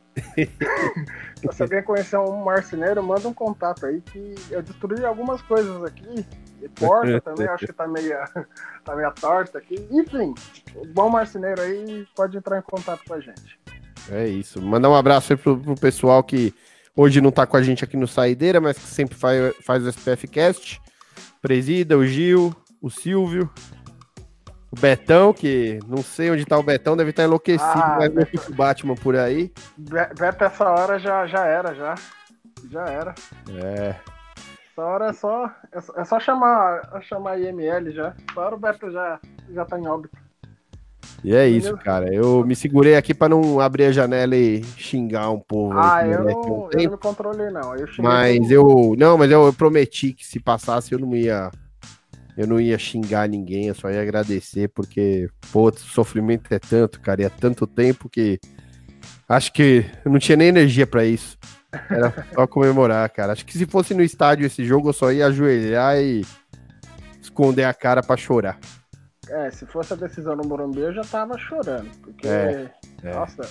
Então, 1.39 1.53
se 1.53 1.63
alguém 1.63 1.83
conhecer 1.83 2.17
um 2.19 2.43
marceneiro, 2.43 3.03
manda 3.03 3.29
um 3.29 3.35
contato 3.35 3.87
aí 3.87 4.01
que 4.01 4.35
eu 4.51 4.63
destruí 4.63 5.05
algumas 5.05 5.43
coisas 5.43 5.85
aqui. 5.85 6.27
E 6.63 6.69
porta 6.69 7.21
também, 7.23 7.47
acho 7.47 7.67
que 7.67 7.73
tá 7.73 7.87
meia, 7.87 8.25
tá 8.85 8.97
meia 8.97 9.11
torta 9.13 9.59
aqui. 9.59 9.87
Enfim, 9.91 10.35
o 10.75 10.87
bom 10.87 11.09
marceneiro 11.09 11.61
aí 11.61 12.07
pode 12.17 12.37
entrar 12.37 12.59
em 12.59 12.63
contato 12.63 13.03
com 13.07 13.15
a 13.15 13.21
gente. 13.21 13.61
É 14.11 14.27
isso. 14.27 14.61
Mandar 14.61 14.89
um 14.89 14.97
abraço 14.97 15.33
aí 15.33 15.37
pro, 15.37 15.59
pro 15.59 15.75
pessoal 15.75 16.25
que 16.25 16.55
hoje 16.97 17.21
não 17.21 17.31
tá 17.31 17.47
com 17.47 17.57
a 17.57 17.63
gente 17.63 17.85
aqui 17.85 17.97
no 17.97 18.09
Saideira, 18.09 18.61
mas 18.61 18.79
que 18.79 18.85
sempre 18.85 19.17
faz, 19.17 19.55
faz 19.63 19.85
o 19.85 19.89
SPF 19.89 20.27
Cast. 20.29 20.81
Presida, 21.43 21.97
o 21.97 22.07
Gil, 22.07 22.55
o 22.81 22.91
Silvio, 22.91 23.51
o 24.71 24.79
Betão, 24.81 25.33
que 25.33 25.79
não 25.89 25.99
sei 26.03 26.31
onde 26.31 26.45
tá 26.45 26.59
o 26.59 26.63
Betão, 26.63 26.97
deve 26.97 27.11
estar 27.11 27.25
enlouquecido, 27.25 27.71
Ah, 27.73 27.99
Betão. 27.99 28.27
fica 28.27 28.51
o 28.51 28.55
Batman 28.55 28.95
por 28.95 29.17
aí. 29.17 29.53
Be- 29.77 30.11
Beto, 30.19 30.45
essa 30.45 30.65
hora 30.71 30.99
já, 30.99 31.27
já 31.27 31.45
era, 31.47 31.75
já. 31.75 31.95
Já 32.71 32.85
era. 32.87 33.15
É. 33.63 33.95
Essa 34.73 34.83
hora 34.85 35.07
é 35.07 35.13
só, 35.13 35.51
é 35.73 35.81
só, 35.81 35.93
é 35.97 36.05
só 36.05 36.21
chamar, 36.21 36.83
é 36.95 37.01
chamar 37.01 37.39
IML 37.41 37.91
já. 37.93 38.15
Essa 38.31 38.41
hora 38.41 38.55
o 38.55 38.59
Beto 38.59 38.91
já, 38.91 39.19
já 39.53 39.65
tá 39.65 39.79
em 39.79 39.87
óbito. 39.87 40.17
E 41.25 41.35
é 41.35 41.49
isso, 41.49 41.69
Entendeu? 41.69 41.85
cara. 41.85 42.13
Eu 42.15 42.45
me 42.45 42.55
segurei 42.55 42.95
aqui 42.95 43.15
pra 43.15 43.29
não 43.29 43.59
abrir 43.61 43.85
a 43.87 43.93
janela 43.93 44.37
e 44.37 44.63
xingar 44.77 45.31
um 45.31 45.41
povo. 45.41 45.79
Ah, 45.79 46.07
eu 46.07 46.23
não, 46.25 46.69
eu 46.73 46.83
não 46.85 46.91
me 46.91 46.99
controlei, 46.99 47.51
não. 47.51 47.75
Eu 47.75 47.89
Mas 47.99 48.51
eu. 48.51 48.95
Não, 48.99 49.17
mas 49.17 49.31
eu, 49.31 49.47
eu 49.47 49.53
prometi 49.53 50.13
que 50.13 50.27
se 50.27 50.39
passasse 50.39 50.93
eu 50.93 50.99
não 50.99 51.15
ia. 51.17 51.51
Eu 52.37 52.47
não 52.47 52.61
ia 52.61 52.79
xingar 52.79 53.29
ninguém, 53.29 53.69
eu 53.69 53.75
só 53.75 53.91
ia 53.91 54.03
agradecer, 54.03 54.69
porque, 54.69 55.29
pô, 55.51 55.69
o 55.69 55.79
sofrimento 55.79 56.53
é 56.53 56.59
tanto, 56.59 57.01
cara, 57.01 57.23
e 57.23 57.25
é 57.25 57.29
tanto 57.31 57.67
tempo 57.67 58.09
que. 58.09 58.39
Acho 59.29 59.53
que 59.53 59.85
eu 60.05 60.13
não 60.13 60.19
tinha 60.19 60.37
nem 60.37 60.49
energia 60.49 60.87
pra 60.87 61.05
isso. 61.05 61.39
Era 61.91 62.13
só 62.35 62.47
comemorar, 62.47 63.09
cara. 63.11 63.33
Acho 63.33 63.45
que 63.45 63.57
se 63.57 63.67
fosse 63.67 63.95
no 63.95 64.03
estádio 64.03 64.47
esse 64.47 64.65
jogo, 64.65 64.91
eu 64.91 64.93
só 64.93 65.11
ia 65.11 65.27
ajoelhar 65.27 65.97
e 65.99 66.25
esconder 67.21 67.65
a 67.65 67.75
cara 67.75 68.03
pra 68.03 68.17
chorar. 68.17 68.59
É, 69.29 69.51
se 69.51 69.67
fosse 69.67 69.93
a 69.93 69.97
decisão 69.97 70.37
no 70.37 70.45
Morumbi, 70.45 70.81
eu 70.81 70.93
já 70.93 71.03
tava 71.03 71.37
chorando. 71.39 71.91
Porque. 72.03 72.29
É, 72.29 72.71
é. 73.03 73.15
Nossa. 73.15 73.49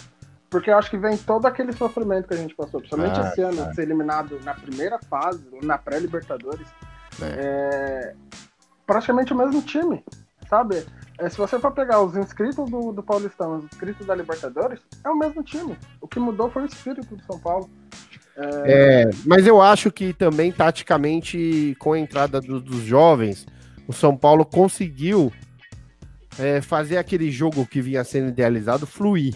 Porque 0.49 0.69
eu 0.69 0.77
acho 0.77 0.89
que 0.89 0.97
vem 0.97 1.17
todo 1.17 1.45
aquele 1.47 1.73
sofrimento 1.73 2.27
que 2.27 2.33
a 2.33 2.37
gente 2.37 2.55
passou, 2.55 2.79
principalmente 2.79 3.19
Ah, 3.19 3.27
esse 3.27 3.41
ano, 3.41 3.67
de 3.67 3.75
ser 3.75 3.81
eliminado 3.81 4.39
na 4.43 4.53
primeira 4.53 4.97
fase, 4.99 5.43
na 5.61 5.77
pré-Libertadores. 5.77 6.67
É, 7.21 8.13
praticamente 8.85 9.33
o 9.33 9.37
mesmo 9.37 9.61
time, 9.61 10.03
sabe? 10.49 10.85
É, 11.17 11.29
se 11.29 11.37
você 11.37 11.57
for 11.59 11.71
pegar 11.71 12.01
os 12.01 12.15
inscritos 12.15 12.69
do, 12.69 12.91
do 12.91 13.01
Paulistão, 13.01 13.57
os 13.57 13.65
inscritos 13.65 14.05
da 14.05 14.13
Libertadores, 14.15 14.79
é 15.03 15.09
o 15.09 15.17
mesmo 15.17 15.41
time. 15.43 15.77
O 16.01 16.07
que 16.07 16.19
mudou 16.19 16.49
foi 16.49 16.63
o 16.63 16.65
espírito 16.65 17.15
do 17.15 17.23
São 17.23 17.39
Paulo. 17.39 17.69
É, 18.37 19.09
mas 19.25 19.47
eu 19.47 19.61
acho 19.61 19.89
que 19.89 20.13
também, 20.13 20.51
taticamente, 20.51 21.73
com 21.79 21.93
a 21.93 21.99
entrada 21.99 22.41
do- 22.41 22.59
dos 22.59 22.81
jovens, 22.81 23.45
o 23.87 23.93
São 23.93 24.15
Paulo 24.17 24.45
conseguiu 24.45 25.31
é, 26.37 26.59
fazer 26.59 26.97
aquele 26.97 27.31
jogo 27.31 27.65
que 27.65 27.81
vinha 27.81 28.03
sendo 28.03 28.27
idealizado 28.27 28.85
fluir. 28.85 29.33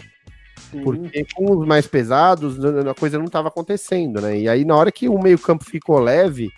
Sim. 0.70 0.82
Porque 0.82 1.24
com 1.34 1.50
os 1.58 1.66
mais 1.66 1.86
pesados, 1.86 2.62
a 2.62 2.94
coisa 2.94 3.16
não 3.16 3.24
estava 3.24 3.48
acontecendo, 3.48 4.20
né? 4.20 4.38
E 4.38 4.48
aí, 4.48 4.66
na 4.66 4.76
hora 4.76 4.92
que 4.92 5.08
o 5.08 5.18
meio-campo 5.18 5.64
ficou 5.64 5.98
leve, 5.98 6.52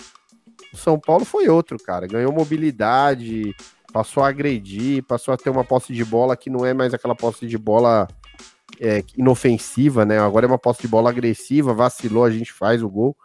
o 0.73 0.77
São 0.77 0.99
Paulo 0.99 1.25
foi 1.25 1.49
outro, 1.49 1.79
cara. 1.79 2.07
Ganhou 2.07 2.33
mobilidade, 2.33 3.55
passou 3.93 4.23
a 4.23 4.29
agredir, 4.29 5.03
passou 5.05 5.35
a 5.35 5.37
ter 5.37 5.51
uma 5.51 5.65
posse 5.65 5.93
de 5.93 6.05
bola 6.05 6.37
que 6.37 6.49
não 6.49 6.65
é 6.65 6.73
mais 6.73 6.95
aquela 6.95 7.15
posse 7.15 7.47
de 7.47 7.59
bola 7.59 8.09
é, 8.81 9.05
inofensiva, 9.17 10.05
né? 10.05 10.19
Agora 10.19 10.47
é 10.47 10.49
uma 10.49 10.59
posse 10.59 10.83
de 10.83 10.89
bola 10.89 11.11
agressiva, 11.11 11.75
vacilou, 11.75 12.25
a 12.25 12.31
gente 12.31 12.53
faz 12.53 12.83
o 12.83 12.89
gol. 12.89 13.17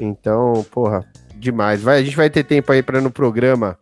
Então, 0.00 0.64
porra, 0.70 1.04
demais. 1.36 1.82
Vai, 1.82 1.98
a 1.98 2.02
gente 2.02 2.16
vai 2.16 2.30
ter 2.30 2.44
tempo 2.44 2.72
aí 2.72 2.82
para 2.82 3.00
no 3.00 3.10
programa 3.10 3.78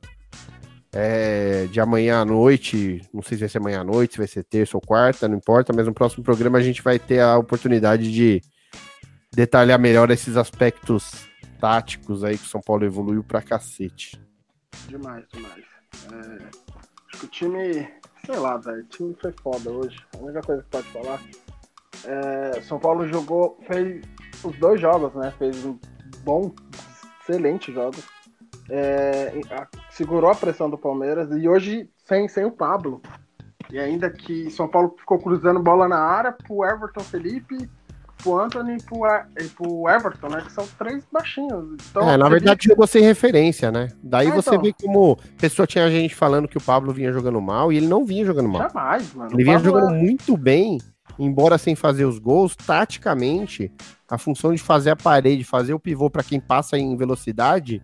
é, 0.92 1.66
de 1.70 1.80
amanhã 1.80 2.20
à 2.20 2.24
noite, 2.24 3.02
não 3.12 3.22
sei 3.22 3.36
se 3.36 3.40
vai 3.40 3.48
ser 3.48 3.58
amanhã 3.58 3.80
à 3.80 3.84
noite, 3.84 4.12
se 4.12 4.18
vai 4.18 4.26
ser 4.26 4.42
terça 4.44 4.76
ou 4.76 4.80
quarta, 4.80 5.28
não 5.28 5.36
importa, 5.36 5.72
mas 5.72 5.86
no 5.86 5.94
próximo 5.94 6.24
programa 6.24 6.58
a 6.58 6.62
gente 6.62 6.82
vai 6.82 6.98
ter 6.98 7.20
a 7.20 7.36
oportunidade 7.36 8.10
de 8.10 8.40
detalhar 9.34 9.78
melhor 9.78 10.10
esses 10.10 10.36
aspectos 10.36 11.26
táticos 11.58 12.22
aí 12.24 12.36
que 12.38 12.44
o 12.44 12.48
São 12.48 12.60
Paulo 12.60 12.84
evoluiu 12.84 13.22
pra 13.24 13.42
cacete. 13.42 14.20
Demais, 14.88 15.24
demais. 15.32 15.64
É, 16.12 16.44
acho 17.08 17.20
que 17.20 17.24
o 17.24 17.28
time, 17.28 17.88
sei 18.24 18.36
lá, 18.36 18.56
velho, 18.56 18.80
o 18.80 18.84
time 18.88 19.16
foi 19.20 19.32
foda 19.42 19.70
hoje. 19.70 19.98
A 20.14 20.22
única 20.22 20.40
coisa 20.42 20.62
que 20.62 20.68
pode 20.70 20.88
falar. 20.88 21.20
É, 22.04 22.60
São 22.62 22.78
Paulo 22.78 23.06
jogou, 23.08 23.58
fez 23.66 24.04
os 24.44 24.56
dois 24.58 24.80
jogos, 24.80 25.14
né? 25.14 25.32
Fez 25.38 25.64
um 25.64 25.78
bom, 26.22 26.54
excelente 27.20 27.72
jogos. 27.72 28.04
É, 28.68 29.32
a- 29.50 29.68
segurou 29.90 30.30
a 30.30 30.34
pressão 30.34 30.68
do 30.68 30.76
Palmeiras 30.78 31.30
e 31.32 31.48
hoje 31.48 31.90
sem, 32.04 32.28
sem 32.28 32.44
o 32.44 32.50
Pablo. 32.50 33.00
E 33.70 33.78
ainda 33.78 34.08
que 34.10 34.50
São 34.50 34.68
Paulo 34.68 34.94
ficou 34.98 35.18
cruzando 35.18 35.60
bola 35.60 35.88
na 35.88 35.98
área 35.98 36.32
pro 36.32 36.64
Everton 36.64 37.00
Felipe, 37.02 37.68
pro 38.26 38.40
Anthony 38.40 38.76
e 38.76 38.82
pro, 38.82 39.06
E- 39.40 39.44
pro 39.50 39.88
Everton, 39.88 40.28
né? 40.28 40.42
Que 40.44 40.52
são 40.52 40.66
três 40.78 41.04
baixinhos. 41.12 41.76
Então, 41.90 42.10
é, 42.10 42.16
na 42.16 42.28
verdade 42.28 42.66
jogou 42.68 42.86
sem 42.86 43.02
referência, 43.02 43.70
né? 43.70 43.88
Daí 44.02 44.28
Ah, 44.28 44.34
você 44.34 44.50
então. 44.50 44.62
vê 44.62 44.72
como 44.72 45.16
pessoa 45.38 45.66
tinha 45.66 45.88
gente 45.90 46.14
falando 46.14 46.48
que 46.48 46.58
o 46.58 46.60
Pablo 46.60 46.92
vinha 46.92 47.12
jogando 47.12 47.40
mal 47.40 47.72
e 47.72 47.76
ele 47.76 47.86
não 47.86 48.04
vinha 48.04 48.24
jogando 48.24 48.48
mal. 48.48 48.62
Jamais, 48.62 49.14
mano. 49.14 49.30
Ele 49.32 49.44
vinha 49.44 49.58
jogando 49.58 49.94
é- 49.94 49.98
muito 49.98 50.36
bem, 50.36 50.78
embora 51.18 51.56
sem 51.56 51.74
fazer 51.76 52.04
os 52.04 52.18
gols, 52.18 52.56
taticamente, 52.56 53.70
a 54.10 54.18
função 54.18 54.52
de 54.52 54.60
fazer 54.62 54.90
a 54.90 54.96
parede, 54.96 55.44
fazer 55.44 55.72
o 55.74 55.78
pivô 55.80 56.10
para 56.10 56.22
quem 56.24 56.40
passa 56.40 56.76
em 56.76 56.96
velocidade, 56.96 57.80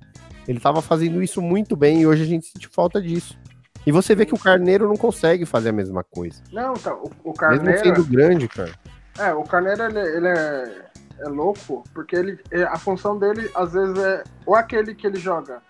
ele 0.49 0.59
estava 0.59 0.83
fazendo 0.83 1.23
isso 1.23 1.41
muito 1.41 1.77
bem 1.77 2.01
e 2.01 2.07
hoje 2.07 2.23
a 2.23 2.27
gente 2.27 2.47
sente 2.47 2.67
falta 2.69 3.01
disso. 3.01 3.39
E 3.85 3.91
você 3.91 4.15
vê 4.15 4.25
que 4.25 4.35
o 4.35 4.39
Carneiro 4.39 4.87
não 4.87 4.97
consegue 4.97 5.45
fazer 5.45 5.71
a 5.71 5.73
mesma 5.73 6.05
coisa. 6.05 6.41
Não, 6.53 6.73
então, 6.75 7.03
o, 7.03 7.07
o 7.07 7.09
Mesmo 7.31 7.35
Carneiro. 7.35 7.79
sendo 7.83 8.05
grande, 8.05 8.47
cara. 8.47 8.71
É, 9.19 9.33
o 9.35 9.43
Carneiro 9.45 9.83
ele, 9.85 9.99
ele 10.01 10.29
é, 10.29 10.85
é 11.21 11.29
louco, 11.29 11.85
porque 11.95 12.17
ele, 12.17 12.39
é- 12.51 12.63
a 12.65 12.77
função 12.77 13.19
dele, 13.19 13.51
às 13.55 13.73
vezes, 13.73 13.99
é 13.99 14.25
ou 14.47 14.55
aquele 14.55 14.95
que 14.95 15.07
ele 15.07 15.19
joga 15.19 15.61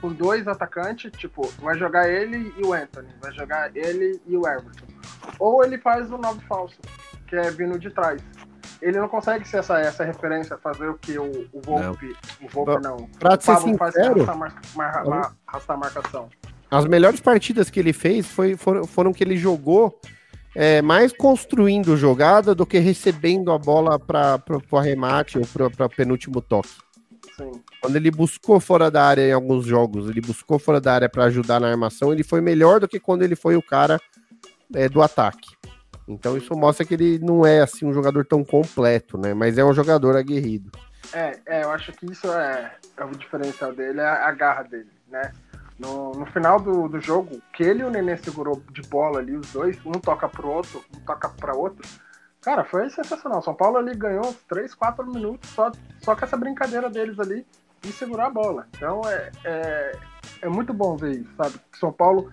com 0.00 0.12
dois 0.12 0.46
atacantes, 0.48 1.10
tipo, 1.12 1.46
vai 1.60 1.76
jogar 1.78 2.08
ele 2.08 2.54
e 2.56 2.64
o 2.64 2.72
Anthony, 2.72 3.08
vai 3.20 3.32
jogar 3.32 3.70
ele 3.76 4.20
e 4.26 4.36
o 4.36 4.46
Everton. 4.46 4.86
Ou 5.38 5.62
ele 5.64 5.76
faz 5.78 6.10
o 6.10 6.16
nove 6.16 6.40
falso, 6.46 6.76
que 7.26 7.36
é 7.36 7.50
vindo 7.50 7.78
de 7.78 7.90
trás. 7.90 8.22
Ele 8.80 8.98
não 8.98 9.08
consegue 9.08 9.46
ser 9.46 9.58
essa, 9.58 9.78
essa 9.78 10.04
referência, 10.04 10.56
fazer 10.56 10.88
o 10.88 10.94
que 10.94 11.18
o, 11.18 11.46
o 11.52 11.60
Volpe. 11.60 12.16
O 12.42 12.48
Volpe 12.48 12.82
não. 12.82 12.96
Pra 13.18 13.34
o 13.34 13.38
Pablo 13.38 13.76
faz 13.76 13.94
arrastar, 13.96 14.38
mar, 14.38 14.54
mar, 14.74 15.04
mar, 15.04 15.36
arrastar 15.46 15.76
a 15.76 15.80
marcação. 15.80 16.28
As 16.70 16.86
melhores 16.86 17.20
partidas 17.20 17.68
que 17.68 17.78
ele 17.78 17.92
fez 17.92 18.26
foi, 18.26 18.56
foram, 18.56 18.86
foram 18.86 19.12
que 19.12 19.22
ele 19.22 19.36
jogou 19.36 20.00
é, 20.54 20.82
mais 20.82 21.12
construindo 21.12 21.96
jogada 21.96 22.54
do 22.54 22.66
que 22.66 22.78
recebendo 22.78 23.52
a 23.52 23.58
bola 23.58 23.98
para 23.98 24.42
o 24.70 24.76
arremate 24.76 25.38
ou 25.38 25.44
para 25.70 25.88
penúltimo 25.88 26.40
toque. 26.40 26.70
Sim. 27.36 27.52
Quando 27.80 27.96
ele 27.96 28.10
buscou 28.10 28.60
fora 28.60 28.90
da 28.90 29.04
área 29.04 29.26
em 29.26 29.32
alguns 29.32 29.64
jogos, 29.64 30.08
ele 30.08 30.20
buscou 30.20 30.58
fora 30.58 30.80
da 30.80 30.94
área 30.94 31.08
para 31.08 31.24
ajudar 31.24 31.60
na 31.60 31.68
armação, 31.68 32.12
ele 32.12 32.22
foi 32.22 32.40
melhor 32.40 32.80
do 32.80 32.88
que 32.88 33.00
quando 33.00 33.22
ele 33.22 33.36
foi 33.36 33.56
o 33.56 33.62
cara 33.62 34.00
é, 34.74 34.88
do 34.88 35.00
ataque. 35.00 35.48
Então 36.06 36.36
isso 36.36 36.54
mostra 36.56 36.84
que 36.84 36.94
ele 36.94 37.18
não 37.20 37.46
é 37.46 37.60
assim 37.60 37.86
um 37.86 37.92
jogador 37.92 38.26
tão 38.26 38.44
completo, 38.44 39.16
né? 39.16 39.32
Mas 39.32 39.56
é 39.56 39.64
um 39.64 39.72
jogador 39.72 40.16
aguerrido. 40.16 40.70
É, 41.12 41.38
é, 41.46 41.62
eu 41.62 41.70
acho 41.70 41.92
que 41.92 42.06
isso 42.06 42.30
é, 42.32 42.72
é 42.96 43.04
o 43.04 43.10
diferencial 43.10 43.72
dele, 43.72 44.00
é 44.00 44.06
a 44.06 44.32
garra 44.32 44.64
dele, 44.64 44.90
né? 45.08 45.32
No, 45.80 46.12
no 46.12 46.26
final 46.26 46.60
do, 46.60 46.88
do 46.88 47.00
jogo, 47.00 47.40
que 47.54 47.62
ele 47.62 47.80
e 47.80 47.84
o 47.84 47.90
Nenê 47.90 48.14
segurou 48.18 48.62
de 48.70 48.82
bola 48.82 49.18
ali, 49.18 49.34
os 49.34 49.50
dois, 49.50 49.78
um 49.86 49.92
toca 49.92 50.28
pro 50.28 50.46
outro, 50.46 50.84
um 50.94 51.00
toca 51.00 51.30
pra 51.30 51.54
outro. 51.54 51.88
Cara, 52.42 52.64
foi 52.64 52.90
sensacional. 52.90 53.40
São 53.40 53.54
Paulo 53.54 53.78
ali 53.78 53.94
ganhou 53.94 54.26
uns 54.26 54.36
3, 54.48 54.74
4 54.74 55.06
minutos 55.10 55.48
só, 55.50 55.72
só 56.02 56.14
com 56.14 56.24
essa 56.24 56.36
brincadeira 56.36 56.90
deles 56.90 57.18
ali 57.18 57.46
de 57.80 57.92
segurar 57.92 58.26
a 58.26 58.30
bola. 58.30 58.66
Então 58.76 59.00
é, 59.06 59.30
é, 59.44 59.92
é 60.42 60.48
muito 60.48 60.74
bom 60.74 60.96
ver 60.96 61.20
isso, 61.20 61.34
sabe? 61.36 61.58
São 61.78 61.90
Paulo 61.90 62.30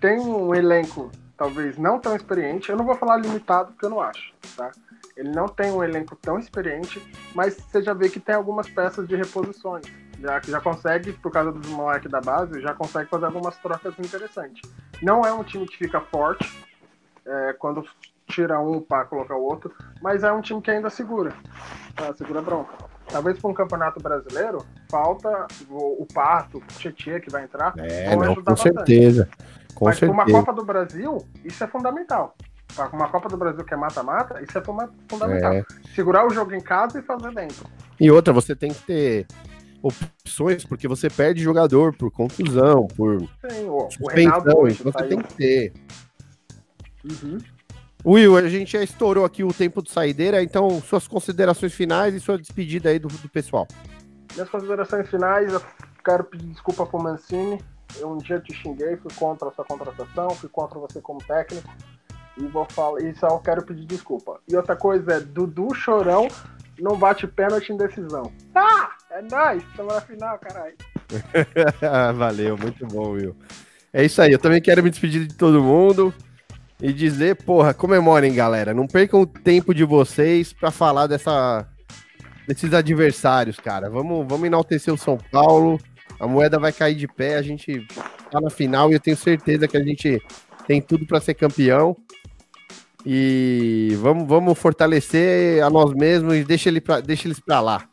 tem 0.00 0.18
um 0.18 0.54
elenco, 0.54 1.10
talvez 1.36 1.76
não 1.76 1.98
tão 1.98 2.16
experiente. 2.16 2.70
Eu 2.70 2.78
não 2.78 2.84
vou 2.86 2.94
falar 2.94 3.18
limitado, 3.18 3.72
porque 3.72 3.84
eu 3.84 3.90
não 3.90 4.00
acho, 4.00 4.32
tá? 4.56 4.70
Ele 5.16 5.30
não 5.30 5.46
tem 5.46 5.70
um 5.70 5.84
elenco 5.84 6.16
tão 6.16 6.38
experiente, 6.38 6.98
mas 7.34 7.54
você 7.54 7.82
já 7.82 7.92
vê 7.92 8.08
que 8.08 8.18
tem 8.18 8.34
algumas 8.34 8.68
peças 8.70 9.06
de 9.06 9.16
reposições. 9.16 9.84
Já, 10.20 10.40
já 10.40 10.60
consegue, 10.60 11.12
por 11.14 11.32
causa 11.32 11.50
dos 11.50 11.68
moleques 11.70 12.10
da 12.10 12.20
base, 12.20 12.60
já 12.60 12.74
consegue 12.74 13.08
fazer 13.08 13.24
algumas 13.26 13.56
trocas 13.56 13.94
interessantes. 13.98 14.60
Não 15.02 15.24
é 15.24 15.32
um 15.32 15.42
time 15.42 15.66
que 15.66 15.78
fica 15.78 16.00
forte 16.00 16.46
é, 17.26 17.54
quando 17.54 17.84
tira 18.26 18.60
um 18.60 18.80
para 18.80 19.04
colocar 19.06 19.34
o 19.34 19.42
outro, 19.42 19.72
mas 20.02 20.22
é 20.22 20.30
um 20.30 20.40
time 20.40 20.60
que 20.60 20.70
ainda 20.70 20.90
segura. 20.90 21.32
Tá? 21.96 22.14
Segura 22.14 22.42
bronca. 22.42 22.72
Talvez 23.08 23.38
para 23.38 23.50
um 23.50 23.54
campeonato 23.54 24.00
brasileiro, 24.00 24.64
falta 24.88 25.46
o, 25.68 26.02
o 26.02 26.06
Pato, 26.06 26.58
o 26.58 26.60
Tietchan 26.78 27.18
que 27.20 27.30
vai 27.30 27.44
entrar. 27.44 27.74
É, 27.78 28.14
não, 28.14 28.34
com 28.36 28.42
bastante. 28.42 28.76
certeza. 28.76 29.28
Com 29.74 29.86
Mas 29.86 29.98
para 29.98 30.10
uma 30.10 30.24
certeza. 30.24 30.38
Copa 30.38 30.52
do 30.52 30.64
Brasil, 30.64 31.18
isso 31.44 31.64
é 31.64 31.66
fundamental. 31.66 32.36
Para 32.74 32.88
uma 32.88 33.08
Copa 33.08 33.28
do 33.28 33.36
Brasil 33.36 33.64
que 33.64 33.74
é 33.74 33.76
mata-mata, 33.76 34.40
isso 34.42 34.56
é 34.56 34.62
fundamental. 34.62 35.52
É. 35.52 35.64
Segurar 35.94 36.26
o 36.26 36.30
jogo 36.30 36.54
em 36.54 36.60
casa 36.60 37.00
e 37.00 37.02
fazer 37.02 37.34
dentro. 37.34 37.66
E 37.98 38.10
outra, 38.10 38.32
você 38.32 38.54
tem 38.54 38.72
que 38.72 38.82
ter 38.82 39.26
opções, 39.82 40.64
porque 40.64 40.86
você 40.86 41.08
perde 41.08 41.42
jogador 41.42 41.94
por 41.96 42.10
contusão, 42.10 42.86
por 42.88 43.20
Sim, 43.20 43.64
o, 43.64 43.88
o 44.00 44.08
Reinaldo 44.08 44.50
suspensão, 44.50 44.62
hoje 44.62 44.76
então 44.80 44.92
você 44.92 44.98
saiu. 44.98 45.08
tem 45.08 45.22
que 45.22 45.34
ter. 45.34 45.72
Uhum. 47.04 47.38
Will, 48.04 48.36
a 48.36 48.48
gente 48.48 48.72
já 48.72 48.82
estourou 48.82 49.24
aqui 49.24 49.44
o 49.44 49.52
tempo 49.52 49.82
de 49.82 49.90
saideira, 49.90 50.42
então 50.42 50.80
suas 50.80 51.06
considerações 51.06 51.72
finais 51.72 52.14
e 52.14 52.20
sua 52.20 52.38
despedida 52.38 52.88
aí 52.88 52.98
do, 52.98 53.08
do 53.08 53.28
pessoal. 53.28 53.66
Minhas 54.34 54.48
considerações 54.48 55.08
finais, 55.08 55.52
eu 55.52 55.60
quero 56.04 56.24
pedir 56.24 56.46
desculpa 56.46 56.86
pro 56.86 57.02
Mancini. 57.02 57.58
Eu 57.98 58.12
um 58.12 58.18
dia 58.18 58.38
te 58.38 58.54
xinguei, 58.54 58.96
fui 58.96 59.10
contra 59.16 59.48
a 59.48 59.52
sua 59.52 59.64
contratação, 59.64 60.30
fui 60.30 60.48
contra 60.48 60.78
você 60.78 61.00
como 61.00 61.18
técnico. 61.24 61.68
E 62.38 62.46
vou 62.46 62.64
falar, 62.70 63.02
e 63.02 63.14
só 63.16 63.36
quero 63.38 63.64
pedir 63.64 63.84
desculpa. 63.84 64.40
E 64.48 64.56
outra 64.56 64.76
coisa 64.76 65.14
é, 65.14 65.20
Dudu 65.20 65.74
Chorão 65.74 66.28
não 66.78 66.96
bate 66.96 67.26
pênalti 67.26 67.72
em 67.72 67.76
decisão. 67.76 68.32
Tá! 68.54 68.96
É 69.10 69.22
nóis! 69.22 69.62
Estamos 69.64 69.94
na 69.94 70.00
final, 70.00 70.38
caralho. 70.38 70.74
Valeu, 72.16 72.56
muito 72.56 72.86
bom, 72.86 73.10
Will. 73.10 73.36
É 73.92 74.04
isso 74.04 74.22
aí, 74.22 74.32
eu 74.32 74.38
também 74.38 74.62
quero 74.62 74.82
me 74.82 74.90
despedir 74.90 75.26
de 75.26 75.34
todo 75.34 75.62
mundo 75.62 76.14
e 76.80 76.92
dizer, 76.92 77.36
porra, 77.42 77.74
comemorem, 77.74 78.32
galera. 78.32 78.72
Não 78.72 78.86
percam 78.86 79.20
o 79.20 79.26
tempo 79.26 79.74
de 79.74 79.84
vocês 79.84 80.52
pra 80.52 80.70
falar 80.70 81.08
dessa, 81.08 81.66
desses 82.46 82.72
adversários, 82.72 83.58
cara. 83.58 83.90
Vamos, 83.90 84.26
vamos 84.28 84.46
enaltecer 84.46 84.94
o 84.94 84.98
São 84.98 85.18
Paulo. 85.18 85.78
A 86.20 86.26
moeda 86.26 86.58
vai 86.58 86.72
cair 86.72 86.94
de 86.94 87.08
pé, 87.08 87.36
a 87.36 87.42
gente 87.42 87.86
tá 88.30 88.40
na 88.40 88.50
final 88.50 88.90
e 88.90 88.94
eu 88.94 89.00
tenho 89.00 89.16
certeza 89.16 89.66
que 89.66 89.76
a 89.76 89.82
gente 89.82 90.22
tem 90.66 90.80
tudo 90.80 91.04
pra 91.04 91.20
ser 91.20 91.34
campeão. 91.34 91.96
E 93.04 93.96
vamos, 94.00 94.28
vamos 94.28 94.58
fortalecer 94.58 95.64
a 95.64 95.70
nós 95.70 95.92
mesmos 95.94 96.34
e 96.34 96.44
deixa, 96.44 96.68
ele 96.68 96.80
pra, 96.80 97.00
deixa 97.00 97.26
eles 97.26 97.40
pra 97.40 97.60
lá. 97.60 97.88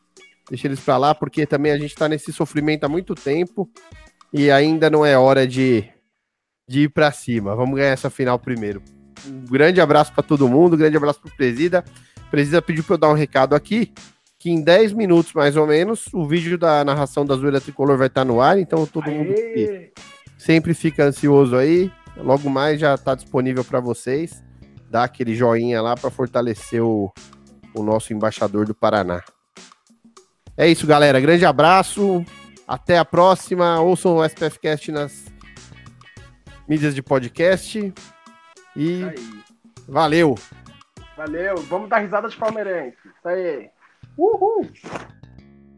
Deixa 0.49 0.67
eles 0.67 0.79
pra 0.79 0.97
lá, 0.97 1.13
porque 1.13 1.45
também 1.45 1.71
a 1.71 1.77
gente 1.77 1.95
tá 1.95 2.07
nesse 2.07 2.31
sofrimento 2.31 2.85
há 2.85 2.89
muito 2.89 3.13
tempo 3.13 3.69
e 4.31 4.49
ainda 4.49 4.89
não 4.89 5.05
é 5.05 5.17
hora 5.17 5.45
de, 5.45 5.83
de 6.67 6.83
ir 6.83 6.89
para 6.89 7.11
cima. 7.11 7.55
Vamos 7.55 7.75
ganhar 7.75 7.91
essa 7.91 8.09
final 8.09 8.39
primeiro. 8.39 8.81
Um 9.25 9.45
grande 9.45 9.81
abraço 9.81 10.13
para 10.13 10.23
todo 10.23 10.47
mundo, 10.47 10.75
um 10.75 10.77
grande 10.77 10.95
abraço 10.95 11.19
para 11.19 11.31
o 11.31 11.35
Presida. 11.35 11.83
Presida 12.31 12.61
pediu 12.61 12.83
para 12.83 12.93
eu 12.93 12.97
dar 12.97 13.09
um 13.09 13.13
recado 13.13 13.55
aqui, 13.55 13.93
que 14.39 14.49
em 14.49 14.61
10 14.61 14.93
minutos 14.93 15.33
mais 15.33 15.55
ou 15.57 15.65
menos, 15.65 16.05
o 16.13 16.25
vídeo 16.27 16.57
da 16.57 16.83
narração 16.83 17.25
da 17.25 17.35
Zoeira 17.35 17.61
Tricolor 17.61 17.97
vai 17.97 18.07
estar 18.07 18.25
no 18.25 18.41
ar, 18.41 18.59
então 18.59 18.85
todo 18.85 19.07
Aê! 19.07 19.17
mundo 19.17 19.33
que 19.33 19.91
sempre 20.37 20.73
fica 20.73 21.05
ansioso 21.05 21.55
aí, 21.55 21.91
logo 22.17 22.49
mais 22.49 22.79
já 22.79 22.93
está 22.93 23.15
disponível 23.15 23.63
para 23.63 23.79
vocês. 23.79 24.43
Dá 24.89 25.03
aquele 25.03 25.35
joinha 25.35 25.81
lá 25.81 25.95
para 25.95 26.09
fortalecer 26.09 26.81
o, 26.81 27.11
o 27.73 27.83
nosso 27.83 28.13
embaixador 28.13 28.65
do 28.65 28.73
Paraná. 28.73 29.21
É 30.57 30.67
isso, 30.67 30.87
galera. 30.87 31.21
Grande 31.21 31.45
abraço. 31.45 32.25
Até 32.67 32.97
a 32.97 33.05
próxima. 33.05 33.79
Ouçam 33.79 34.17
o 34.17 34.25
SPFcast 34.25 34.91
nas 34.91 35.25
mídias 36.67 36.95
de 36.95 37.03
podcast. 37.03 37.93
E 38.75 39.01
valeu. 39.87 40.35
Valeu. 41.15 41.55
Vamos 41.69 41.89
dar 41.89 41.99
risada 41.99 42.27
de 42.27 42.35
palmeirense. 42.35 42.97
Isso 43.05 43.27
aí. 43.27 43.69
Uhul. 44.17 44.67